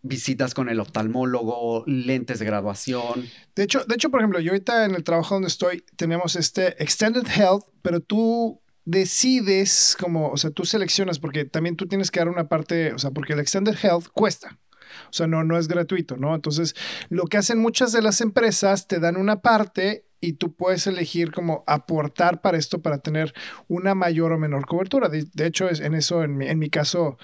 [0.00, 3.26] visitas con el oftalmólogo, lentes de graduación.
[3.54, 6.82] De hecho, de hecho, por ejemplo, yo ahorita en el trabajo donde estoy tenemos este
[6.82, 12.20] Extended Health, pero tú decides como, o sea, tú seleccionas porque también tú tienes que
[12.20, 14.58] dar una parte, o sea, porque el Extended Health cuesta.
[15.08, 16.34] O sea, no, no es gratuito, ¿no?
[16.34, 16.74] Entonces,
[17.08, 21.32] lo que hacen muchas de las empresas, te dan una parte y tú puedes elegir
[21.32, 23.34] como aportar para esto para tener
[23.68, 25.08] una mayor o menor cobertura.
[25.08, 27.18] De, hecho, es en eso, en mi, en mi caso,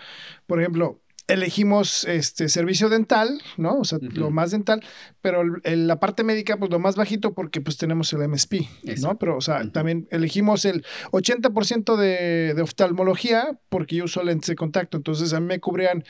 [0.46, 1.00] por ejemplo,
[1.32, 3.78] elegimos este servicio dental, ¿no?
[3.78, 4.82] O sea, lo más dental,
[5.22, 8.68] pero el- el- la parte médica, pues lo más bajito porque pues tenemos el MSP,
[8.84, 9.08] Eso.
[9.08, 9.18] ¿no?
[9.18, 14.56] Pero, o sea, también elegimos el 80% de, de oftalmología porque yo uso lentes de
[14.56, 16.04] contacto, entonces a mí me cubrían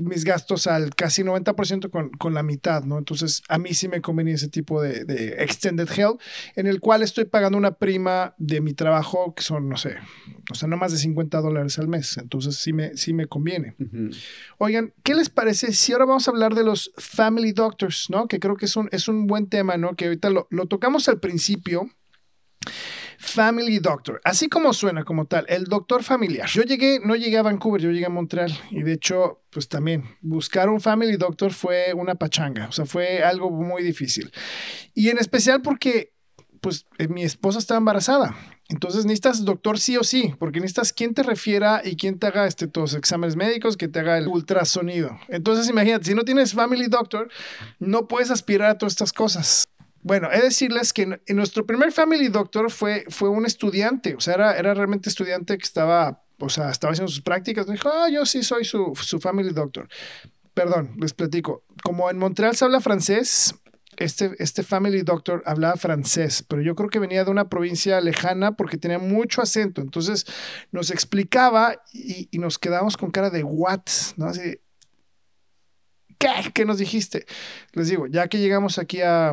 [0.00, 2.98] mis gastos al casi 90% con, con la mitad, ¿no?
[2.98, 6.20] Entonces, a mí sí me convenía ese tipo de, de extended health,
[6.56, 9.96] en el cual estoy pagando una prima de mi trabajo, que son, no sé,
[10.50, 12.16] o sea, no más de 50 dólares al mes.
[12.18, 13.76] Entonces, sí me, sí me conviene.
[14.58, 18.26] Oigan, ¿qué les parece si ahora vamos a hablar de los family doctors, ¿no?
[18.26, 19.94] Que creo que es un, es un buen tema, ¿no?
[19.94, 21.88] Que ahorita lo, lo tocamos al principio.
[23.18, 26.48] Family Doctor, así como suena como tal, el doctor familiar.
[26.48, 30.04] Yo llegué, no llegué a Vancouver, yo llegué a Montreal y de hecho, pues también
[30.20, 34.32] buscar un Family Doctor fue una pachanga, o sea, fue algo muy difícil.
[34.94, 36.12] Y en especial porque,
[36.60, 38.34] pues, eh, mi esposa estaba embarazada.
[38.68, 42.46] Entonces necesitas doctor sí o sí, porque necesitas quien te refiera y quien te haga
[42.46, 45.18] este, tus exámenes médicos, que te haga el ultrasonido.
[45.28, 47.28] Entonces imagínate, si no tienes Family Doctor,
[47.78, 49.66] no puedes aspirar a todas estas cosas.
[50.04, 54.20] Bueno, he de decirles que en, nuestro primer Family Doctor fue, fue un estudiante, o
[54.20, 57.66] sea, era, era realmente estudiante que estaba, o sea, estaba haciendo sus prácticas.
[57.66, 59.88] Dijo, ah, yo sí soy su, su Family Doctor.
[60.52, 61.64] perdón, les platico.
[61.82, 63.54] Como en Montreal se habla francés,
[63.96, 68.56] este, este family doctor hablaba francés, pero yo creo que venía de una provincia lejana
[68.56, 69.80] porque tenía mucho acento.
[69.80, 70.26] Entonces
[70.70, 73.84] nos explicaba y, nos quedamos con cara de what,
[74.16, 74.26] ¿no?
[74.26, 74.58] Así,
[76.18, 76.28] ¿qué?
[76.52, 77.24] ¿Qué nos dijiste?
[77.72, 79.32] Les digo, ya que llegamos aquí a,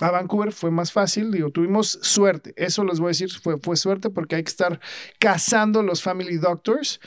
[0.00, 3.76] a Vancouver fue más fácil, digo, tuvimos suerte, eso les voy a decir, fue, fue
[3.76, 4.80] suerte porque hay que estar
[5.18, 7.00] cazando los family doctors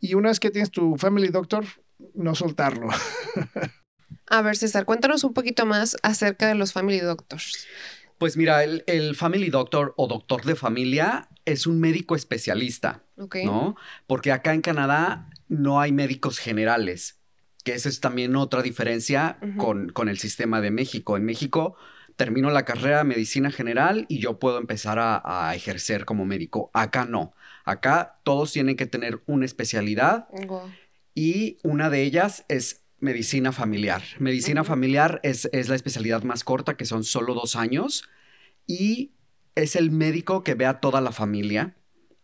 [0.00, 1.64] y una vez que tienes tu family doctor,
[2.14, 2.88] no soltarlo.
[4.26, 7.66] A ver, César, cuéntanos un poquito más acerca de los family doctors.
[8.18, 13.04] Pues mira, el, family doctor o doctor de familia es un médico especialista,
[13.44, 13.76] ¿no?
[14.06, 17.20] Porque acá en Canadá no hay médicos generales,
[17.64, 21.16] que esa es también otra diferencia con, con el sistema de México.
[21.16, 21.76] En México
[22.22, 26.70] termino la carrera de medicina general y yo puedo empezar a, ejercer como médico.
[26.72, 27.34] Acá no.
[27.64, 30.28] Acá todos tienen que tener una especialidad
[31.16, 34.02] y una de ellas es medicina familiar.
[34.20, 38.08] Medicina familiar es, la especialidad más corta, que son solo dos años,
[38.68, 39.10] y
[39.56, 41.74] es el médico que ve a toda la familia.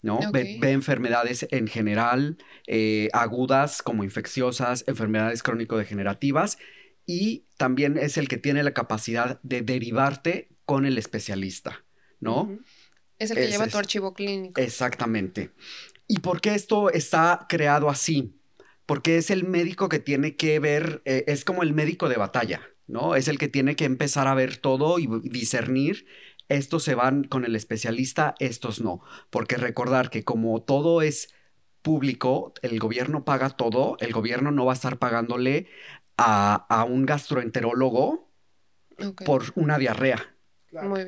[0.01, 0.21] ¿no?
[0.31, 6.57] Ve, enfermedades en general, eh, agudas como infecciosas, enfermedades crónico-degenerativas
[7.09, 11.87] y también es el que tiene la capacidad de derivarte con el especialista,
[12.21, 12.59] ¿no?
[13.19, 14.61] Es el que lleva tu archivo clínico.
[14.61, 15.51] Exactamente.
[16.07, 18.39] ¿Y por qué esto está creado así?
[18.85, 22.61] Porque es el médico que tiene que ver, eh, es como el médico de batalla,
[22.87, 23.17] ¿no?
[23.17, 26.05] Es el que tiene que empezar a ver todo y discernir
[26.51, 29.01] estos se van con el especialista, estos no.
[29.31, 31.33] Porque recordar que como todo es
[31.83, 35.69] público, el gobierno paga todo, el gobierno no va a estar pagándole
[36.19, 38.31] a, un gastroenterólogo
[39.25, 40.35] por una diarrea.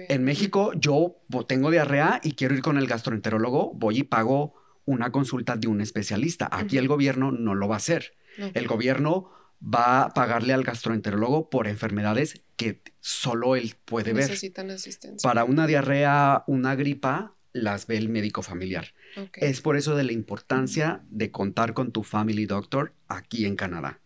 [0.08, 4.54] En México yo tengo diarrea y quiero ir con el gastroenterólogo, voy y pago
[4.86, 6.48] una consulta de un especialista.
[6.50, 8.14] Aquí el gobierno no lo va a hacer.
[8.54, 9.30] El gobierno
[9.62, 14.24] va a pagarle al gastroenterólogo por enfermedades que solo él puede ver.
[14.24, 15.28] Necesitan asistencia.
[15.28, 18.94] Para una diarrea, una gripa, las ve el médico familiar.
[19.34, 24.00] Es por eso de la importancia de contar con tu family doctor aquí en Canadá.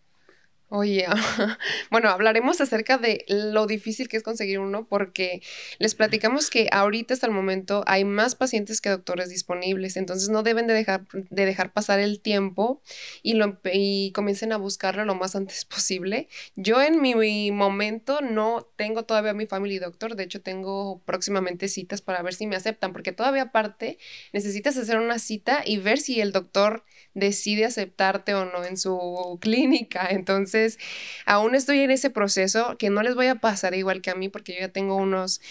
[0.69, 1.05] Oye,
[1.91, 5.43] bueno, hablaremos acerca de lo difícil que es conseguir uno porque
[5.77, 10.41] les platicamos que ahorita hasta el momento hay más pacientes que doctores disponibles, entonces no
[10.41, 12.81] deben de dejar, de dejar pasar el tiempo
[13.21, 16.29] y, lo, y comiencen a buscarlo lo más antes posible.
[16.55, 22.01] Yo en mi, momento no tengo todavía mi family doctor, de hecho tengo próximamente citas
[22.01, 23.99] para ver si me aceptan, porque todavía aparte
[24.33, 29.37] necesitas hacer una cita y ver si el doctor decide aceptarte o no en su
[29.41, 30.79] clínica, entonces entonces,
[31.25, 34.29] aún estoy en ese proceso que no les voy a pasar igual que a mí
[34.29, 35.41] porque yo ya tengo unos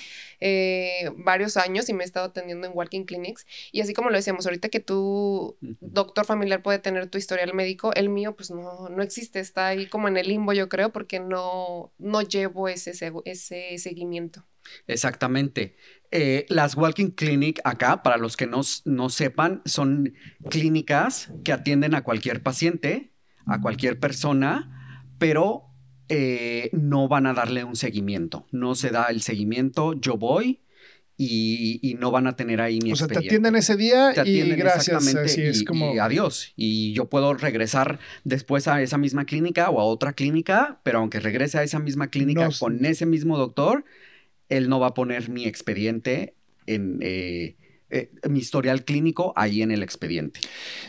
[0.40, 3.47] eh, varios años y me he estado atendiendo en Walking Clinics.
[3.71, 7.93] Y así como lo decíamos, ahorita que tu doctor familiar puede tener tu historial médico,
[7.95, 11.21] el mío pues no, no existe, está ahí como en el limbo yo creo porque
[11.21, 12.93] no, no llevo ese,
[13.25, 14.45] ese seguimiento.
[14.87, 15.77] Exactamente.
[16.11, 20.14] Eh, las Walking Clinic acá, para los que no, no sepan, son
[20.49, 23.12] clínicas que atienden a cualquier paciente,
[23.45, 24.71] a cualquier persona
[25.18, 25.64] pero
[26.09, 28.46] eh, no van a darle un seguimiento.
[28.50, 30.61] No se da el seguimiento, yo voy
[31.16, 35.14] y, no van a tener ahí mi O sea, te atienden ese día y gracias.
[35.16, 36.00] Así es como...
[36.00, 36.53] adiós.
[36.57, 41.20] Y yo puedo regresar después a esa misma clínica o a otra clínica, pero aunque
[41.20, 43.85] regrese a esa misma clínica con ese mismo doctor,
[44.48, 46.35] él no va a poner mi expediente
[46.66, 46.98] en...
[47.00, 47.57] Eh,
[47.90, 50.40] eh, mi historial clínico ahí en el expediente.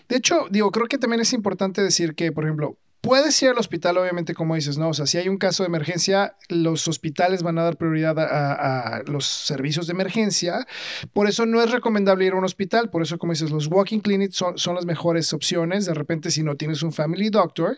[0.09, 3.59] De hecho, digo, creo que también es importante decir que, por ejemplo, Puedes ir al
[3.59, 4.89] hospital, obviamente, como dices, ¿no?
[4.89, 9.03] O sea, si hay un caso de emergencia, los hospitales van a dar prioridad a,
[9.05, 10.65] los servicios de emergencia.
[11.13, 12.89] Por eso no es recomendable ir a un hospital.
[12.89, 15.85] Por eso, como dices, los walking clinics son, son las mejores opciones.
[15.85, 17.77] De repente, si no tienes un family doctor,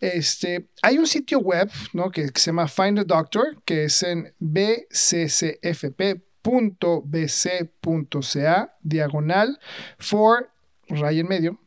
[0.00, 2.10] este, hay un sitio web, ¿no?
[2.10, 5.56] Que, se llama Find a Doctor, que es en bccfp.bc.ca,
[8.82, 9.58] diagonal,
[9.98, 10.50] for,
[10.88, 11.58] raya en medio,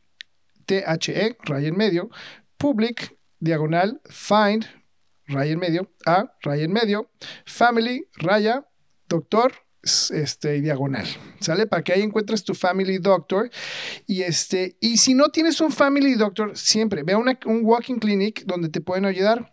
[0.67, 2.11] THE, raya en medio,
[2.61, 4.65] public, diagonal, find,
[5.25, 7.09] raya en medio, a, raya en medio,
[7.45, 8.67] family, raya,
[9.09, 11.07] doctor, este, diagonal,
[11.39, 11.65] ¿sale?
[11.65, 13.49] Para que ahí encuentres tu family doctor.
[14.05, 18.43] Y, este, y si no tienes un family doctor, siempre ve a un walking clinic
[18.45, 19.51] donde te pueden ayudar.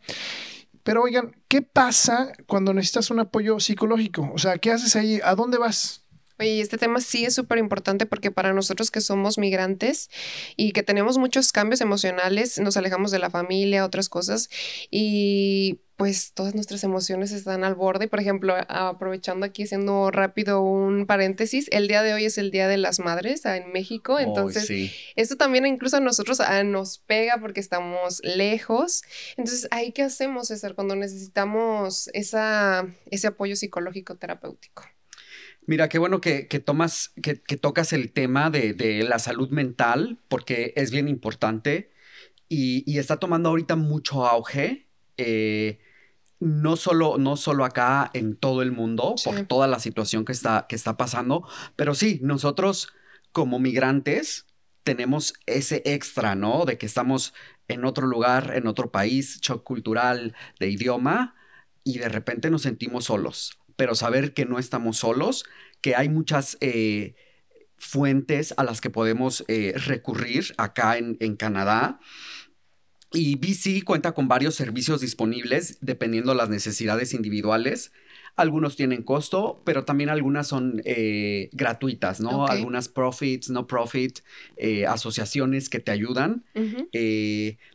[0.82, 4.30] Pero oigan, ¿qué pasa cuando necesitas un apoyo psicológico?
[4.34, 5.18] O sea, ¿qué haces ahí?
[5.24, 6.04] ¿A dónde vas?
[6.38, 10.08] Oye, este tema sí es súper importante porque para nosotros que somos migrantes
[10.56, 14.48] y que tenemos muchos cambios emocionales, nos alejamos de la familia, otras cosas,
[14.90, 18.06] y pues todas nuestras emociones están al borde.
[18.06, 22.68] Por ejemplo, aprovechando aquí, haciendo rápido un paréntesis, el día de hoy es el Día
[22.68, 27.58] de las Madres en México, entonces esto también incluso a nosotros ah, nos pega porque
[27.58, 29.02] estamos lejos.
[29.36, 34.84] Entonces, ¿ahí qué hacemos, César, cuando necesitamos esa, ese apoyo psicológico terapéutico?
[35.68, 40.90] Mira, qué bueno que, tomas, que, tocas el tema de, la salud mental, porque es
[40.90, 41.92] bien importante
[42.48, 44.88] y, está tomando ahorita mucho auge.
[45.18, 45.78] Eh,
[46.40, 50.64] no solo, no solo acá en todo el mundo, por toda la situación que está,
[50.70, 52.88] que está pasando, pero sí, nosotros
[53.32, 54.46] como migrantes
[54.84, 56.64] tenemos ese extra, ¿no?
[56.64, 57.34] De que estamos
[57.68, 61.34] en otro lugar, en otro país, shock cultural, de idioma,
[61.84, 65.44] y de repente nos sentimos solos pero saber que no estamos solos,
[65.80, 67.14] que hay muchas eh,
[67.76, 72.00] fuentes a las que podemos eh, recurrir acá en, Canadá.
[73.12, 77.92] Y BC cuenta con varios servicios disponibles dependiendo las necesidades individuales.
[78.34, 82.48] Algunos tienen costo, pero también algunas son eh, gratuitas, ¿no?
[82.48, 84.18] Algunas profits, no profit,
[84.88, 86.44] asociaciones que te ayudan.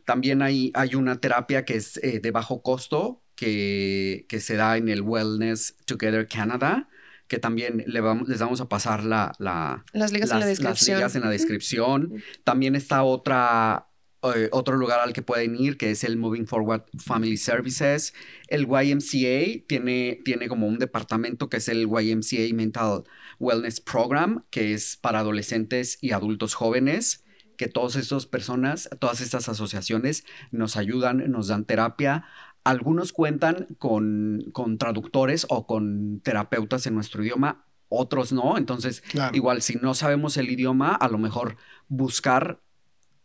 [0.04, 5.02] también hay, hay, una terapia que es de bajo costo, que, se da en el
[5.02, 6.88] Wellness Together Canada,
[7.28, 11.02] que también le vamos, les vamos a pasar la, las ligas en la descripción.
[11.14, 12.22] en la descripción.
[12.44, 13.88] También está otra,
[14.22, 18.14] eh, otro lugar al que pueden ir, que es el Moving Forward Family Services.
[18.48, 23.04] El YMCA tiene, tiene como un departamento que es el YMCA Mental
[23.38, 27.24] Wellness Program, que es para adolescentes y adultos jóvenes
[27.56, 32.24] que todas estas personas, todas estas asociaciones nos ayudan, nos dan terapia,
[32.64, 38.56] algunos cuentan con, traductores o con terapeutas en nuestro idioma, otros no.
[38.56, 41.56] Entonces, igual si no sabemos el idioma, a lo mejor
[41.88, 42.60] buscar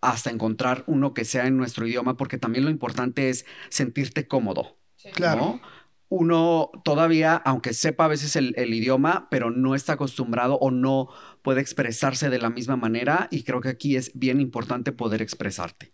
[0.02, 4.78] hasta encontrar uno que sea en nuestro idioma, porque también lo importante es sentirte cómodo.
[5.14, 5.62] Claro.
[6.10, 11.10] Uno todavía, aunque sepa a veces el, el, idioma, pero no está acostumbrado o no
[11.44, 15.94] puede expresarse de la misma manera, y creo que aquí es bien importante poder expresarte.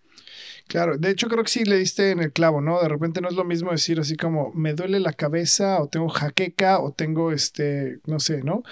[0.68, 2.82] Claro, de hecho creo que sí le diste en el clavo, ¿no?
[2.82, 6.10] De repente no es lo mismo decir así como me duele la cabeza o tengo
[6.10, 8.64] jaqueca o tengo este, no sé, ¿no?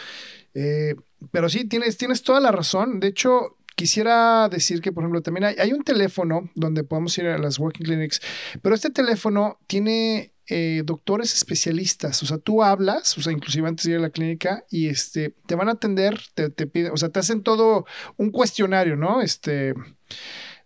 [0.56, 0.96] Eh,
[1.32, 3.00] pero sí, tienes, tienes toda la razón.
[3.00, 7.38] De hecho, quisiera decir que, por ejemplo, también hay, un teléfono donde podemos ir a
[7.38, 8.22] las walking clinics,
[8.62, 12.22] pero este teléfono tiene eh, doctores especialistas.
[12.24, 15.36] O sea, tú hablas, o sea, inclusive antes de ir a la clínica, y este,
[15.46, 17.86] te van a atender, te, te piden, o sea, te hacen todo
[18.18, 19.22] un cuestionario, ¿no?
[19.22, 19.74] Este,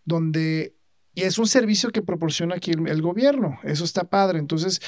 [0.06, 0.77] donde
[1.18, 3.58] y es un servicio que proporciona aquí el, gobierno.
[3.64, 4.38] Eso está padre.
[4.38, 4.80] Entonces,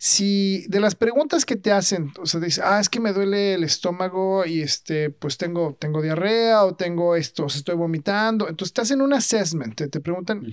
[0.00, 3.54] si de las preguntas que te hacen, o sea, dices, ah, es que me duele
[3.54, 8.48] el estómago y este, pues tengo, tengo diarrea o tengo esto, o sea, estoy vomitando.
[8.48, 10.52] Entonces te hacen un assessment, te, preguntan,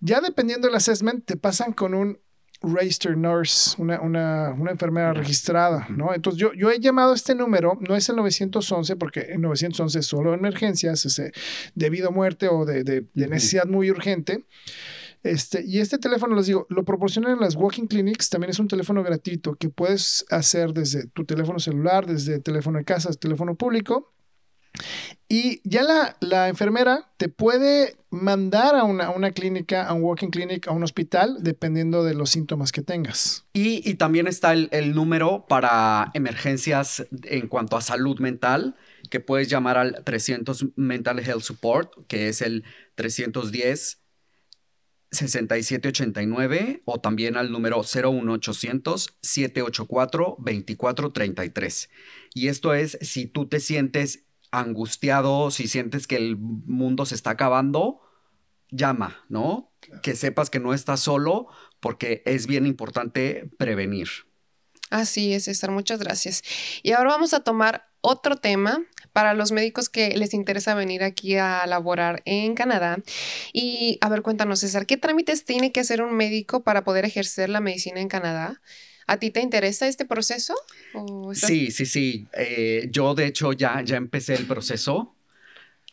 [0.00, 2.18] ya dependiendo del assessment, te pasan con un
[2.62, 6.12] registered nurse, una, una, una, enfermera registrada, ¿no?
[6.12, 9.98] Entonces yo, yo he llamado a este número, no es el 911 porque el 911
[9.98, 11.22] es solo emergencias, es
[11.74, 14.44] debido a muerte o de, de, necesidad muy urgente.
[15.22, 18.68] Este, y este teléfono, les digo, lo proporcionan en las walking clinics, también es un
[18.68, 24.12] teléfono gratuito que puedes hacer desde tu teléfono celular, desde teléfono de casa, teléfono público.
[25.28, 25.82] Y ya
[26.20, 31.38] la, enfermera te puede mandar a una, clínica, a un walking clinic, a un hospital,
[31.40, 33.44] dependiendo de los síntomas que tengas.
[33.52, 38.76] Y, también está el, número para emergencias en cuanto a salud mental,
[39.10, 43.98] que puedes llamar al 300 Mental Health Support, que es el 310
[45.10, 51.90] 6789 o también al número 01800 784 2433.
[52.34, 57.30] Y esto es si tú te sientes angustiado, si sientes que el mundo se está
[57.30, 58.00] acabando,
[58.70, 59.72] llama, ¿no?
[60.02, 61.48] Que sepas que no estás solo
[61.80, 64.08] porque es bien importante prevenir.
[64.90, 66.42] Así es, César, muchas gracias.
[66.82, 68.80] Y ahora vamos a tomar otro tema
[69.12, 72.98] para los médicos que les interesa venir aquí a laborar en Canadá.
[73.52, 77.48] Y a ver, cuéntanos, César, ¿qué trámites tiene que hacer un médico para poder ejercer
[77.48, 78.60] la medicina en Canadá?
[79.08, 80.54] ¿A ti te interesa este proceso?
[81.32, 82.28] Sí, sí, sí.
[82.34, 85.16] Eh, yo de hecho ya, ya empecé el proceso.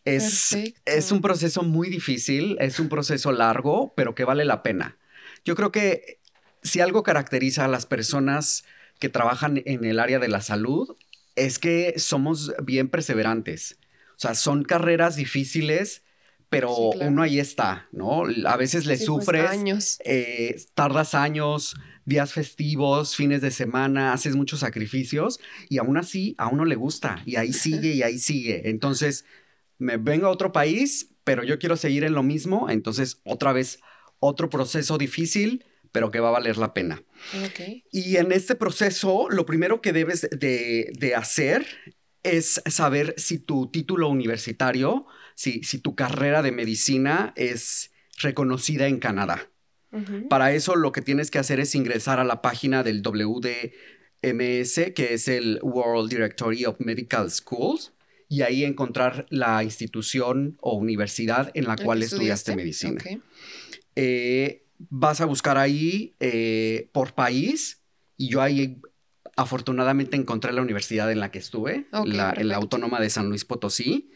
[0.04, 4.98] Es, es un proceso muy difícil, es un proceso largo, pero que vale la pena.
[5.46, 6.20] Yo creo que
[6.62, 8.66] si algo caracteriza a las personas
[9.00, 10.96] que trabajan en el área de la salud
[11.38, 13.78] es que somos bien perseverantes.
[14.18, 16.04] O sea, son carreras difíciles,
[16.50, 18.24] pero uno ahí está, ¿no?
[18.46, 20.00] A veces le pues, sufres, años.
[20.04, 21.76] Eh, tardas años,
[22.06, 25.40] días festivos, fines de semana, haces muchos sacrificios
[25.70, 28.70] y aún así a uno le gusta y ahí sigue y ahí sigue.
[28.70, 29.26] Entonces,
[29.78, 33.80] me vengo a otro país, pero yo quiero seguir en lo mismo, entonces otra vez
[34.20, 37.04] otro proceso difícil, pero que va a valer la pena.
[37.92, 41.66] Y en este proceso, lo primero que debes de, hacer
[42.24, 49.00] es saber si tu título universitario, si, si tu carrera de medicina es reconocida en
[49.00, 49.50] Canadá.
[50.30, 55.14] Para eso lo que tienes que hacer es ingresar a la página del WDMS, que
[55.14, 57.94] es el World Directory of Medical Schools,
[58.28, 63.02] y ahí encontrar la institución o universidad en la cual estudiaste, medicina.
[63.96, 67.82] Eh, vas a buscar ahí eh, por país
[68.18, 68.82] y yo ahí
[69.36, 73.46] afortunadamente encontré la universidad en la que estuve, la, en la Autónoma de San Luis
[73.46, 74.12] Potosí.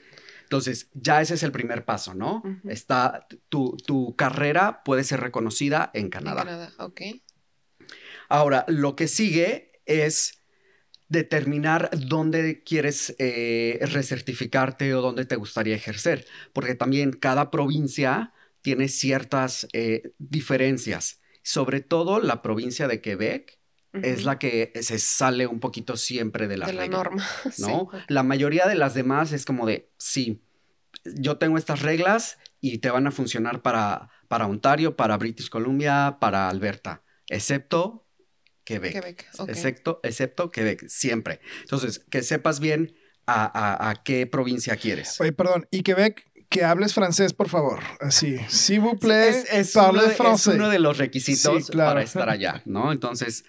[0.49, 2.41] Entonces, ya ese es el primer paso, ¿no?
[2.67, 6.41] Está, tu, tu, carrera puede ser reconocida en Canadá.
[6.41, 7.01] En Canadá, ok.
[8.29, 10.41] Ahora, lo que sigue es
[11.07, 18.33] determinar dónde quieres eh, recertificarte o dónde te gustaría ejercer, porque también cada provincia
[18.63, 23.58] tiene ciertas eh, diferencias, sobre todo la provincia de Quebec.
[23.93, 27.27] Es la que se sale un poquito siempre de la, de la norma,
[27.57, 27.89] ¿no?
[28.07, 30.43] La mayoría de las demás es como de, sí,
[31.05, 36.17] yo tengo estas reglas y te van a funcionar para, para Ontario, para British Columbia,
[36.19, 38.05] para Alberta, excepto
[38.63, 38.93] Quebec.
[38.93, 41.39] Quebec excepto, excepto Quebec, siempre.
[41.61, 45.19] Entonces, que sepas bien a, qué provincia quieres.
[45.21, 47.79] Oye, perdón, ¿y Quebec que hables francés, por favor.
[47.99, 52.63] Así, s'il vous plaît, es, uno de, es uno de los requisitos para estar allá,
[52.65, 52.91] ¿no?
[52.91, 53.45] Entonces,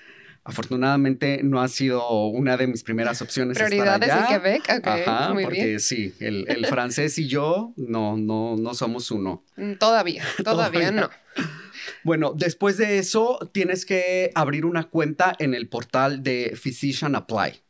[0.50, 3.56] afortunadamente no ha sido una de mis primeras opciones.
[3.56, 4.42] Prioridades estar allá.
[4.42, 9.44] Quebec, ok, Ajá, porque sí, el, el francés y yo no, no, no somos uno.
[9.56, 11.08] Mm, todavía, todavía, no.
[12.02, 17.62] Bueno, después de eso tienes que abrir una cuenta en el portal de Physician Apply.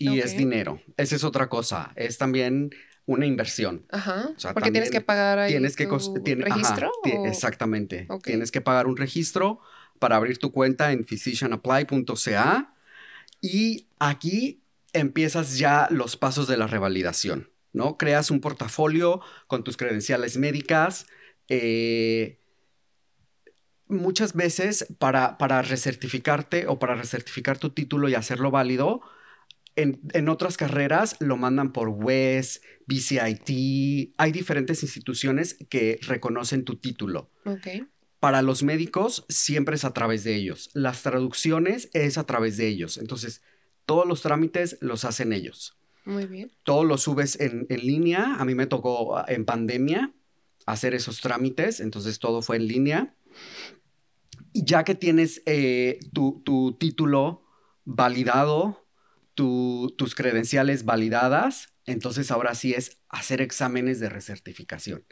[0.00, 0.80] Y es dinero.
[0.96, 1.92] Esa es otra cosa.
[1.96, 2.70] Es también
[3.06, 3.86] una inversión.
[3.90, 4.30] Ajá.
[4.52, 6.92] porque tienes que pagar ahí tienes que registro.
[7.26, 8.06] exactamente.
[8.22, 9.60] Tienes que pagar un registro
[9.98, 12.74] para abrir tu cuenta en physicianapply.ca
[13.40, 17.96] y aquí empiezas ya los pasos de la revalidación, ¿no?
[17.96, 21.06] Creas un portafolio con tus credenciales médicas.
[21.48, 22.40] Eh,
[23.86, 29.02] muchas veces para, para recertificarte o para recertificar tu título y hacerlo válido,
[29.78, 34.14] en, otras carreras lo mandan por WES, BCIT.
[34.16, 37.30] Hay diferentes instituciones que reconocen tu título.
[38.20, 40.70] Para los médicos siempre es a través de ellos.
[40.74, 42.98] Las traducciones es a través de ellos.
[42.98, 43.42] Entonces,
[43.86, 45.76] todos los trámites los hacen ellos.
[46.04, 46.50] Muy bien.
[46.64, 48.36] Todo lo subes en, línea.
[48.38, 50.12] A mí me tocó ah, en pandemia
[50.66, 51.80] hacer esos trámites.
[51.80, 53.14] Entonces, todo fue en línea.
[54.52, 57.44] Y ya que tienes eh, tu, tu título
[57.84, 58.84] validado,
[59.34, 65.04] tus credenciales validadas, entonces ahora sí es hacer exámenes de recertificación.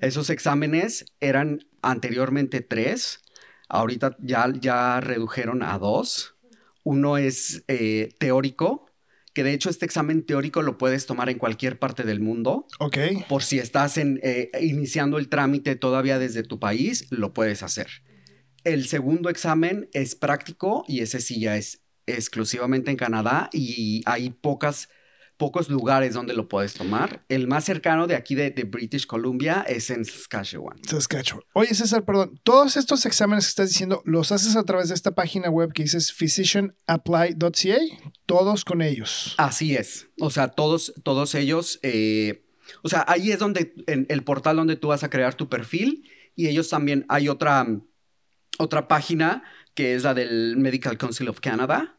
[0.00, 3.20] Esos exámenes eran anteriormente tres,
[3.68, 6.36] ahorita ya, ya redujeron a dos.
[6.82, 8.86] Uno es eh, teórico,
[9.32, 12.66] que de hecho este examen teórico lo puedes tomar en cualquier parte del mundo.
[12.78, 12.98] Ok.
[13.28, 17.88] Por si estás en, eh, iniciando el trámite todavía desde tu país, lo puedes hacer.
[18.62, 24.30] El segundo examen es práctico y ese sí ya es exclusivamente en Canadá y hay
[24.30, 24.88] pocas,
[25.36, 27.24] pocos lugares donde lo puedes tomar.
[27.28, 30.78] El más cercano de aquí de, British Columbia es en Saskatchewan.
[30.84, 31.42] Saskatchewan.
[31.54, 35.14] Oye, César, perdón, todos estos exámenes que estás diciendo, ¿los haces a través de esta
[35.14, 37.78] página web que dices physicianapply.ca?
[38.26, 39.34] Todos con ellos.
[39.38, 40.08] Así es.
[40.20, 41.80] O sea, todos, todos ellos.
[41.82, 42.46] Eh,
[42.82, 46.08] o sea, ahí es donde, en el portal donde tú vas a crear tu perfil
[46.36, 47.66] y ellos también, hay otra,
[48.58, 49.42] otra página
[49.74, 51.98] que es la del Medical Council of Canada.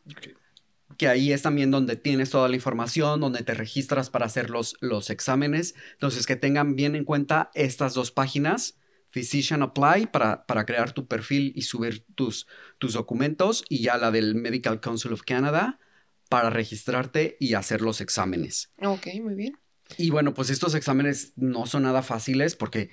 [0.97, 4.75] Que ahí es también donde tienes toda la información, donde te registras para hacer los,
[4.81, 5.75] los exámenes.
[5.93, 8.77] Entonces, que tengan bien en cuenta estas dos páginas.
[9.09, 12.47] Physician Apply para, para crear tu perfil y subir tus,
[12.79, 15.79] tus documentos y ya la del Medical Council of Canada
[16.27, 18.73] para registrarte y hacer los exámenes.
[18.81, 19.57] Ok, muy bien.
[19.97, 22.89] Y bueno, pues estos exámenes no son nada fáciles porque,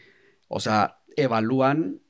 [0.48, 2.00] o sea, evalúan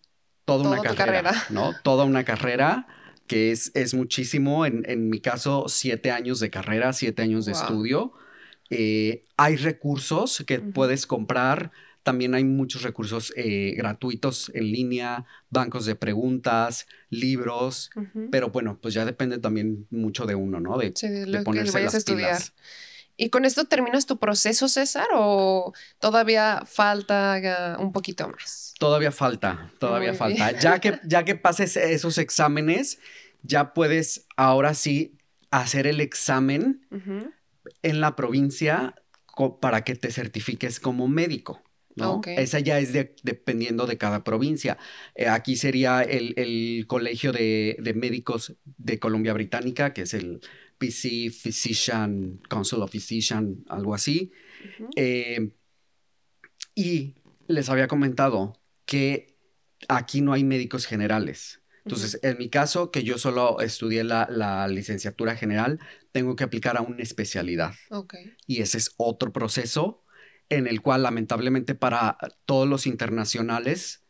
[0.44, 1.72] toda, una carrera, ¿no?
[1.82, 2.86] Toda una carrera
[3.26, 4.66] que es, es muchísimo.
[4.66, 8.12] En, en, mi caso, siete años de carrera, siete años de estudio.
[8.70, 11.72] Eh, hay recursos que puedes comprar.
[12.02, 17.90] También hay muchos recursos eh, gratuitos en línea, bancos de preguntas, libros,
[18.32, 20.78] pero bueno, pues ya depende también mucho de uno, ¿no?
[20.78, 22.42] De, de ponerse las estudiar.
[23.16, 28.74] ¿Y con esto terminas tu proceso, César, o todavía falta un poquito más?
[28.78, 30.58] Todavía falta, todavía falta.
[30.58, 32.98] Ya que, ya que pases esos exámenes,
[33.42, 35.18] ya puedes ahora sí
[35.50, 36.86] hacer el examen
[37.82, 38.94] en la provincia
[39.60, 41.62] para que te certifiques como médico.
[41.94, 42.22] ¿no?
[42.24, 44.78] Esa ya es dependiendo de cada provincia.
[45.14, 50.40] Eh, aquí sería el, Colegio de, Médicos de Columbia Británica, que es el
[50.82, 54.32] PC Physician, Council of Physician, algo así.
[54.96, 55.52] Eh,
[56.74, 57.14] y
[57.46, 59.38] les había comentado que
[59.88, 61.60] aquí no hay médicos generales.
[61.84, 65.78] Entonces, en mi caso, que yo solo estudié la, licenciatura general,
[66.10, 67.74] tengo que aplicar a una especialidad.
[68.48, 70.02] Y ese es otro proceso
[70.48, 74.02] en el cual, lamentablemente, para todos los internacionales,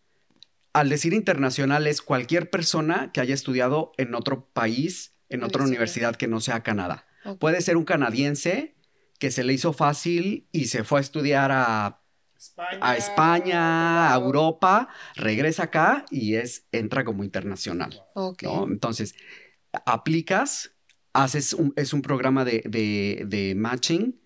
[0.73, 6.17] al decir internacional es cualquier persona que haya estudiado en otro país, en otra universidad
[6.17, 7.07] que no sea Canadá.
[7.39, 8.75] Puede ser un canadiense
[9.19, 12.03] que se le hizo fácil y se fue a estudiar a
[12.81, 18.05] a España, a Europa, regresa acá y es, entra como internacional.
[18.69, 19.15] Entonces,
[19.87, 20.73] aplicas,
[21.13, 24.21] haces un, es un programa de, matching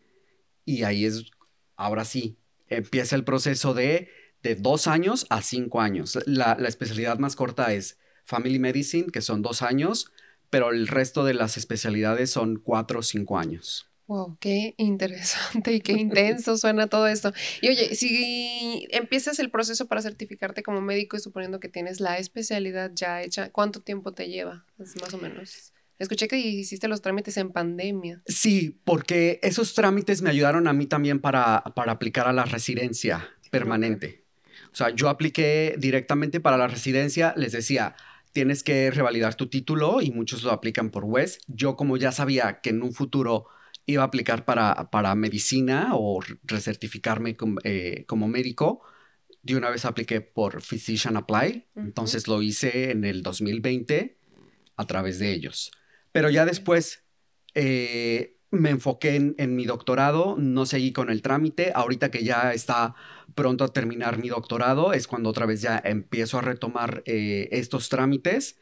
[0.64, 1.30] y ahí es,
[1.76, 2.38] ahora sí,
[2.68, 4.09] empieza el proceso de,
[4.42, 6.18] de dos años a cinco años.
[6.26, 10.12] La, la especialidad más corta es Family Medicine, que son dos años,
[10.51, 13.90] pero el resto de las especialidades son cuatro o cinco años.
[14.07, 17.32] Wow, qué interesante y qué intenso suena todo esto.
[17.61, 22.18] Y oye, si empiezas el proceso para certificarte como médico y suponiendo que tienes la
[22.18, 24.64] especialidad ya hecha, ¿cuánto tiempo te lleva?
[24.78, 25.72] más o menos.
[25.99, 28.22] Escuché que hiciste los trámites en pandemia.
[28.26, 33.30] Sí, porque esos trámites me ayudaron a mí también para, para aplicar a la residencia
[33.51, 34.24] permanente.
[34.72, 37.97] O sea, yo apliqué directamente para la residencia, les decía,
[38.37, 41.39] tienes que revalidar tu título y muchos lo aplican por WES.
[41.47, 43.47] Yo como ya sabía que en un futuro
[43.87, 47.34] iba a aplicar para, para medicina o recertificarme
[47.64, 48.82] eh, como médico,
[49.41, 54.18] de una vez apliqué por Physician Apply, entonces lo hice en el 2020
[54.76, 55.70] a través de ellos.
[56.12, 57.05] Pero ya después
[57.55, 62.94] eh, me enfoqué en, mi doctorado, no seguí con el trámite, ahorita que ya está
[63.34, 67.88] pronto a terminar mi doctorado, es cuando otra vez ya empiezo a retomar eh, estos
[67.88, 68.59] trámites.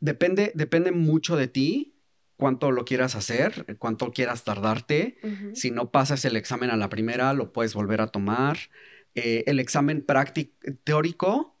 [0.00, 1.94] Depende, depende mucho de ti
[2.36, 5.18] cuánto lo quieras hacer, cuánto quieras tardarte.
[5.54, 8.58] Si no pasas el examen a la primera, lo puedes volver a tomar.
[9.14, 10.52] Eh, el examen práctico,
[10.82, 11.56] teórico,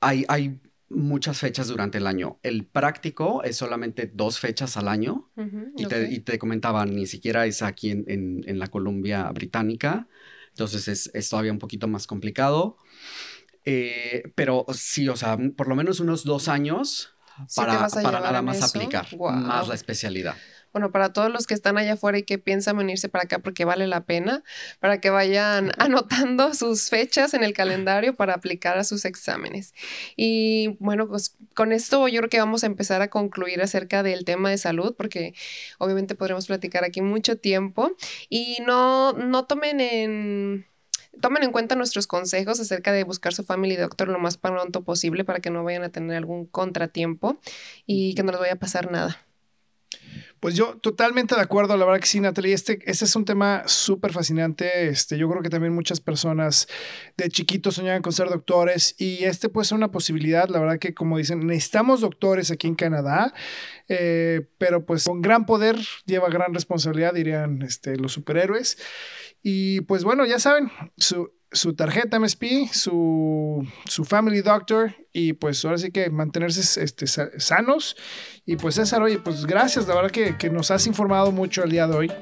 [0.00, 0.60] hay, hay
[0.94, 2.38] muchas fechas durante el año.
[2.42, 5.30] El práctico es solamente dos fechas al año.
[5.76, 10.08] y, te, comentaba, ni siquiera es aquí en, la Columbia Británica.
[10.50, 12.78] Entonces es, todavía un poquito más complicado.
[13.64, 17.14] Eh, pero sí, o sea, por lo menos unos dos años
[17.56, 20.36] para, para nada más aplicar, más la especialidad.
[20.74, 23.64] Bueno, para todos los que están allá afuera y que piensan venirse para acá porque
[23.64, 24.42] vale la pena,
[24.80, 29.72] para que vayan anotando sus fechas en el calendario para aplicar a sus exámenes.
[30.16, 34.24] Y bueno, pues con esto yo creo que vamos a empezar a concluir acerca del
[34.24, 35.34] tema de salud, porque
[35.78, 37.92] obviamente podremos platicar aquí mucho tiempo
[38.28, 40.66] y no, no tomen en
[41.20, 45.24] tomen en cuenta nuestros consejos acerca de buscar su family doctor lo más pronto posible
[45.24, 47.38] para que no vayan a tener algún contratiempo
[47.86, 49.24] y que no les vaya a pasar nada.
[50.44, 53.62] Pues yo totalmente de acuerdo, la verdad que sí, Natalie, este, este es un tema
[53.64, 56.68] súper fascinante, este, yo creo que también muchas personas
[57.16, 60.92] de chiquitos soñaban con ser doctores y este puede ser una posibilidad, la verdad que
[60.92, 63.32] como dicen, necesitamos doctores aquí en Canadá,
[63.88, 68.76] eh, pero pues con gran poder lleva gran responsabilidad, dirían este, los superhéroes.
[69.42, 75.64] Y pues bueno, ya saben, su, su tarjeta MSP, su, su, Family Doctor y pues
[75.64, 77.96] ahora sí que mantenerse este, sanos.
[78.44, 81.70] Y pues César, oye, pues gracias, la verdad que, que nos has informado mucho el
[81.70, 82.12] día de hoy.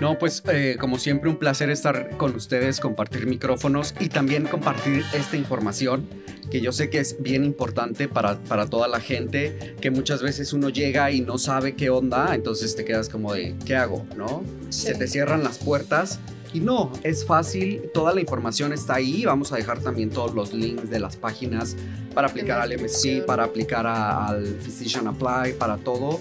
[0.00, 5.02] No, pues eh, como siempre un placer estar con ustedes, compartir micrófonos y también compartir
[5.14, 6.06] esta información
[6.50, 10.52] que yo sé que es bien importante para, para toda la gente, que muchas veces
[10.52, 14.06] uno llega y no sabe qué onda, entonces te quedas como de, ¿qué hago?
[14.16, 14.44] ¿No?
[14.68, 16.20] Se te cierran las puertas
[16.52, 19.24] y no, es fácil, toda la información está ahí.
[19.24, 21.76] Vamos a dejar también todos los links de las páginas
[22.14, 26.20] para aplicar al MSC, para aplicar al Physician Apply, para todo.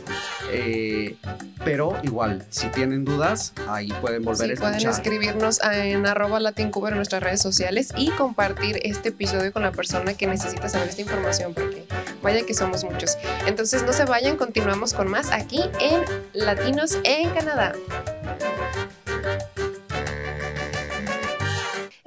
[0.51, 1.15] Eh,
[1.63, 4.73] pero igual, si tienen dudas, ahí pueden volver a escuchar.
[4.73, 9.71] Pueden escribirnos en arroba latincuber en nuestras redes sociales y compartir este episodio con la
[9.71, 11.85] persona que necesita saber esta información porque
[12.21, 13.17] vaya que somos muchos.
[13.47, 16.01] Entonces no se vayan, continuamos con más aquí en
[16.33, 17.73] Latinos en Canadá.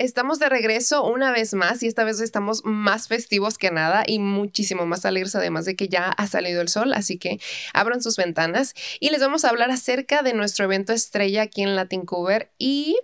[0.09, 4.19] Estamos de regreso una vez más y esta vez estamos más festivos que nada y
[4.21, 7.39] muchísimo más alegres, además de que ya ha salido el sol, así que
[7.75, 11.77] abran sus ventanas y les vamos a hablar acerca de nuestro evento estrella aquí en
[11.77, 12.99] Latincover y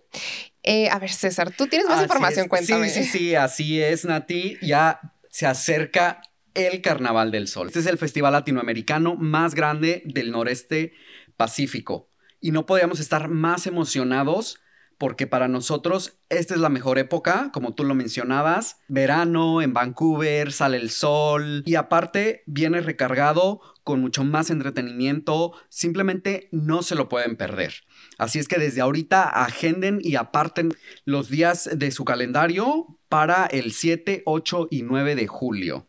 [0.62, 2.88] eh, a ver, César, tú tienes más información, cuéntame.
[2.88, 4.56] Sí, sí, sí, así es, Nati.
[4.62, 4.98] Ya
[5.28, 6.22] se acerca
[6.54, 7.66] el Carnaval del Sol.
[7.66, 10.94] Este es el festival latinoamericano más grande del noreste
[11.36, 12.08] Pacífico.
[12.40, 14.58] Y no podíamos estar más emocionados
[15.04, 20.50] porque para nosotros esta es la mejor época, como tú lo mencionabas, verano en Vancouver,
[20.50, 27.10] sale el sol y aparte viene recargado con mucho más entretenimiento, simplemente no se lo
[27.10, 27.84] pueden perder.
[28.16, 30.72] Así es que desde ahorita agenden y aparten
[31.04, 35.86] los días de su calendario para el 7, 8 y 9 de julio.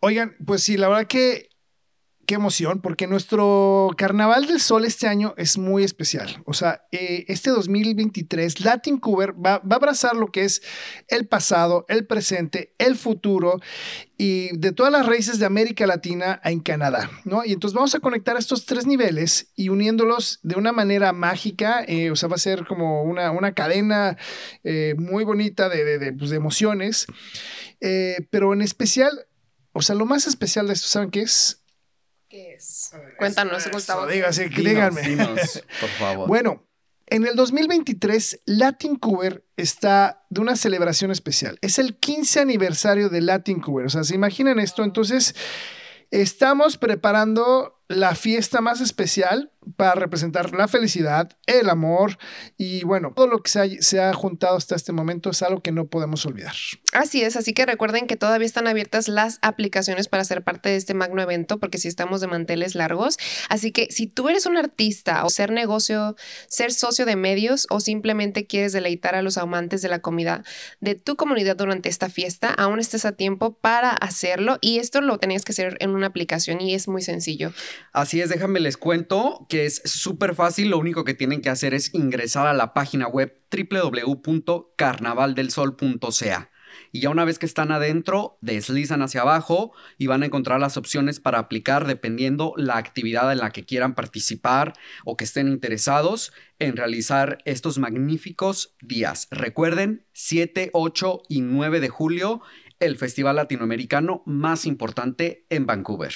[0.00, 1.47] Oigan, pues sí, la verdad que
[2.28, 6.42] qué emoción, porque nuestro Carnaval del Sol este año es muy especial.
[6.44, 10.60] O sea, eh, este 2023, Latin Cover va, a abrazar lo que es
[11.08, 13.62] el pasado, el presente, el futuro
[14.18, 17.46] y de todas las raíces de América Latina en Canadá, ¿no?
[17.46, 22.10] Y entonces vamos a conectar estos tres niveles y uniéndolos de una manera mágica, eh,
[22.10, 24.18] o sea, va a ser como una, una cadena
[24.64, 27.06] eh, muy bonita de, de, de, pues, de emociones,
[27.80, 29.12] eh, pero en especial,
[29.72, 31.62] o sea, lo más especial de esto, ¿saben qué es?
[32.28, 32.90] ¿Qué es?
[33.18, 34.06] Cuéntanos, Eso, Gustavo.
[34.06, 35.02] Dígase, Dinos, díganme.
[35.02, 36.28] dinos, por favor.
[36.28, 36.64] Bueno,
[37.06, 41.58] en el 2023, Latin Cover está de una celebración especial.
[41.62, 43.86] Es el 15 aniversario de Latin Cover.
[43.86, 44.84] O sea, ¿se imaginan esto?
[44.84, 45.34] Entonces,
[46.10, 52.18] estamos preparando la fiesta más especial para representar la felicidad, el amor
[52.56, 55.62] y bueno, todo lo que se ha, se ha, juntado hasta este momento es algo
[55.62, 56.54] que no podemos olvidar.
[56.92, 60.76] Así es, así que recuerden que todavía están abiertas las aplicaciones para ser parte de
[60.76, 64.56] este magno evento porque si estamos de manteles largos, así que si tú eres un
[64.56, 66.16] artista o ser negocio,
[66.48, 70.42] ser socio de medios o simplemente quieres deleitar a los amantes de la comida
[70.80, 75.18] de tu comunidad durante esta fiesta, aún estés a tiempo para hacerlo y esto lo
[75.18, 77.52] tenías que hacer en una aplicación y es muy sencillo.
[77.92, 81.74] Así es, déjame les cuento que es súper fácil, lo único que tienen que hacer
[81.74, 86.50] es ingresar a la página web www.carnavaldelsol.ca.
[86.92, 90.76] Y ya una vez que están adentro, deslizan hacia abajo y van a encontrar las
[90.76, 96.32] opciones para aplicar dependiendo la actividad en la que quieran participar o que estén interesados
[96.58, 99.28] en realizar estos magníficos días.
[99.30, 102.42] Recuerden, 7, 8 y 9 de julio,
[102.80, 106.14] el festival latinoamericano más importante en Vancouver.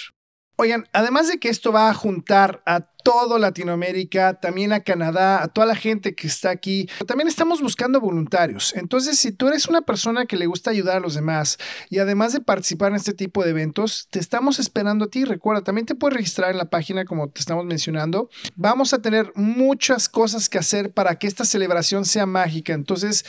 [0.56, 5.48] Oigan, además de que esto va a juntar a todo Latinoamérica, también a Canadá, a
[5.48, 8.74] toda la gente que está aquí, también estamos buscando voluntarios.
[8.76, 11.58] Entonces, si tú eres una persona que le gusta ayudar a los demás
[11.90, 15.24] y además de participar en este tipo de eventos, te estamos esperando a ti.
[15.24, 18.28] Recuerda, también te puedes registrar en la página como te estamos mencionando.
[18.54, 22.72] Vamos a tener muchas cosas que hacer para que esta celebración sea mágica.
[22.72, 23.24] Entonces,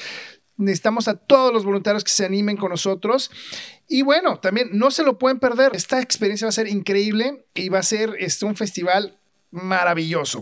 [0.57, 3.31] necesitamos a todos los voluntarios que se animen con nosotros.
[3.87, 5.71] Y bueno, también no se lo pueden perder.
[5.75, 9.19] Esta experiencia va a ser increíble y va a ser este, un festival
[9.51, 10.41] maravilloso.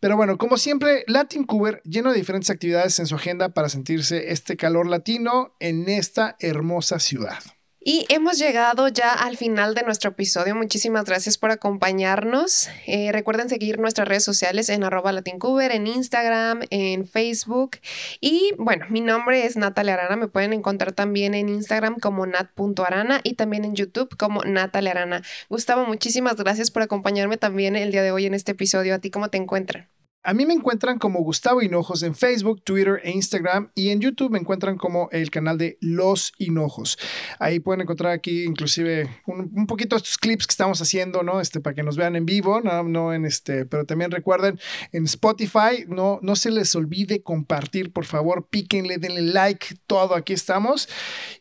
[0.00, 4.32] Pero bueno, como siempre, Latin Cover lleno de diferentes actividades en su agenda para sentirse
[4.32, 7.38] este calor latino en esta hermosa ciudad.
[7.82, 10.54] Y hemos llegado ya al final de nuestro episodio.
[10.54, 12.68] Muchísimas gracias por acompañarnos.
[12.86, 17.78] Eh, recuerden seguir nuestras redes sociales en arroba latincuber, en Instagram, en Facebook.
[18.20, 20.16] Y bueno, mi nombre es Natalia Arana.
[20.16, 25.22] Me pueden encontrar también en Instagram como nat.arana y también en YouTube como Natalia Arana.
[25.48, 28.94] Gustavo, muchísimas gracias por acompañarme también el día de hoy en este episodio.
[28.94, 29.88] ¿A ti cómo te encuentran?
[30.22, 34.30] A mí me encuentran como Gustavo Hinojos en Facebook, Twitter e Instagram y en YouTube
[34.30, 36.98] me encuentran como el canal de Los Hinojos.
[37.38, 41.40] Ahí pueden encontrar aquí inclusive un, poquito estos clips que estamos haciendo, ¿no?
[41.40, 44.60] Este, para que nos vean en vivo, no, no en este, pero también recuerden
[44.92, 50.34] en Spotify, no, no se les olvide compartir, por favor, píquenle, denle like, todo, aquí
[50.34, 50.90] estamos.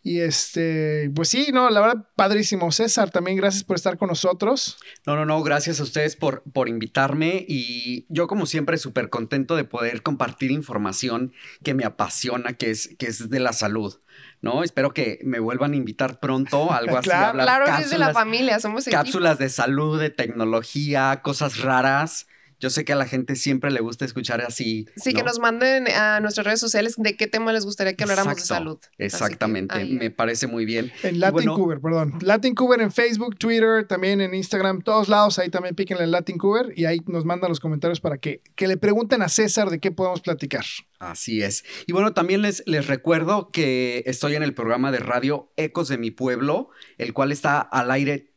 [0.04, 2.72] Y este, pues sí, no, la verdad, padrísimo.
[2.72, 4.78] César, también gracias por estar con nosotros.
[5.06, 9.56] No, no, no, gracias a ustedes por, por invitarme y yo como siempre súper contento
[9.56, 14.00] de poder compartir información que me apasiona, que es, que es de la salud.
[14.42, 14.64] ¿no?
[14.64, 17.10] Espero que me vuelvan a invitar pronto, algo así.
[17.10, 19.44] claro, hablar claro cápsulas, es de la familia, somos cápsulas equipo.
[19.44, 22.28] de salud, de tecnología, cosas raras.
[22.60, 24.86] Yo sé que a la gente siempre le gusta escuchar así.
[24.96, 25.20] Sí, ¿no?
[25.20, 28.54] que nos manden a nuestras redes sociales de qué tema les gustaría que habláramos Exacto,
[28.54, 28.80] de salud.
[28.98, 30.92] Exactamente, que, me parece muy bien.
[31.04, 32.20] En Latin bueno- Cover, perdón.
[32.22, 35.40] Latin Cover en Facebook, Twitter, también en Instagram, todos lados.
[35.40, 38.68] Ahí también píquenle en Latin Cover y ahí nos mandan los comentarios para que, que
[38.68, 40.66] le pregunten a César de qué podemos platicar.
[41.00, 41.64] Así es.
[41.88, 45.98] Y bueno, también les, les recuerdo que estoy en el programa de radio Ecos de
[45.98, 48.29] mi pueblo, el cual está al aire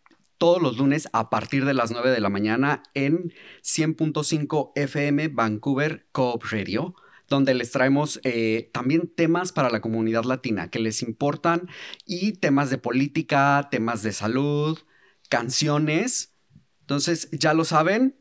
[0.43, 3.33] todos los lunes a partir de las 9 de la mañana en
[3.63, 6.97] 100.5 FM Vancouver Coop Radio
[7.29, 11.69] donde les traemos eh, también temas para la comunidad latina que les importan
[12.07, 14.81] y temas de política, temas de salud,
[15.29, 16.35] canciones.
[16.81, 18.17] Entonces, ya lo saben,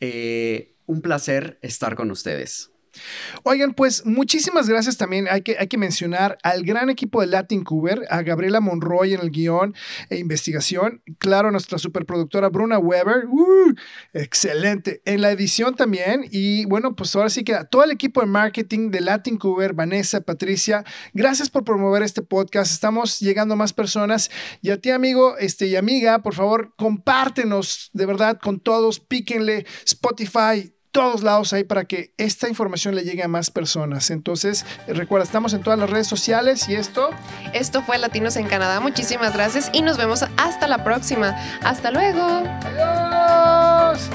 [0.00, 2.71] eh, un placer estar con ustedes.
[3.42, 5.26] Oigan, pues muchísimas gracias también.
[5.30, 9.20] Hay que, hay que mencionar al gran equipo de Latin Cuber, a Gabriela Monroy en
[9.20, 9.74] el guion
[10.10, 11.02] e investigación.
[11.18, 13.26] Claro, nuestra superproductora Bruna Weber.
[13.26, 13.74] ¡uh!
[14.12, 15.02] excelente.
[15.04, 16.26] En la edición también.
[16.30, 19.72] Y bueno, pues ahora sí que a todo el equipo de marketing de Latin Cuber,
[19.72, 22.72] Vanessa, Patricia, gracias por promover este podcast.
[22.72, 24.30] Estamos llegando a más personas.
[24.60, 29.00] Y a ti, amigo este, y amiga, por favor, compártenos de verdad con todos.
[29.00, 34.10] Píquenle Spotify todos lados ahí para que esta información le llegue a más personas.
[34.10, 37.10] Entonces, recuerda, estamos en todas las redes sociales y esto.
[37.54, 38.78] Esto fue Latinos en Canadá.
[38.80, 41.36] Muchísimas gracias y nos vemos hasta la próxima.
[41.62, 42.22] Hasta luego.
[42.22, 44.10] Adiós.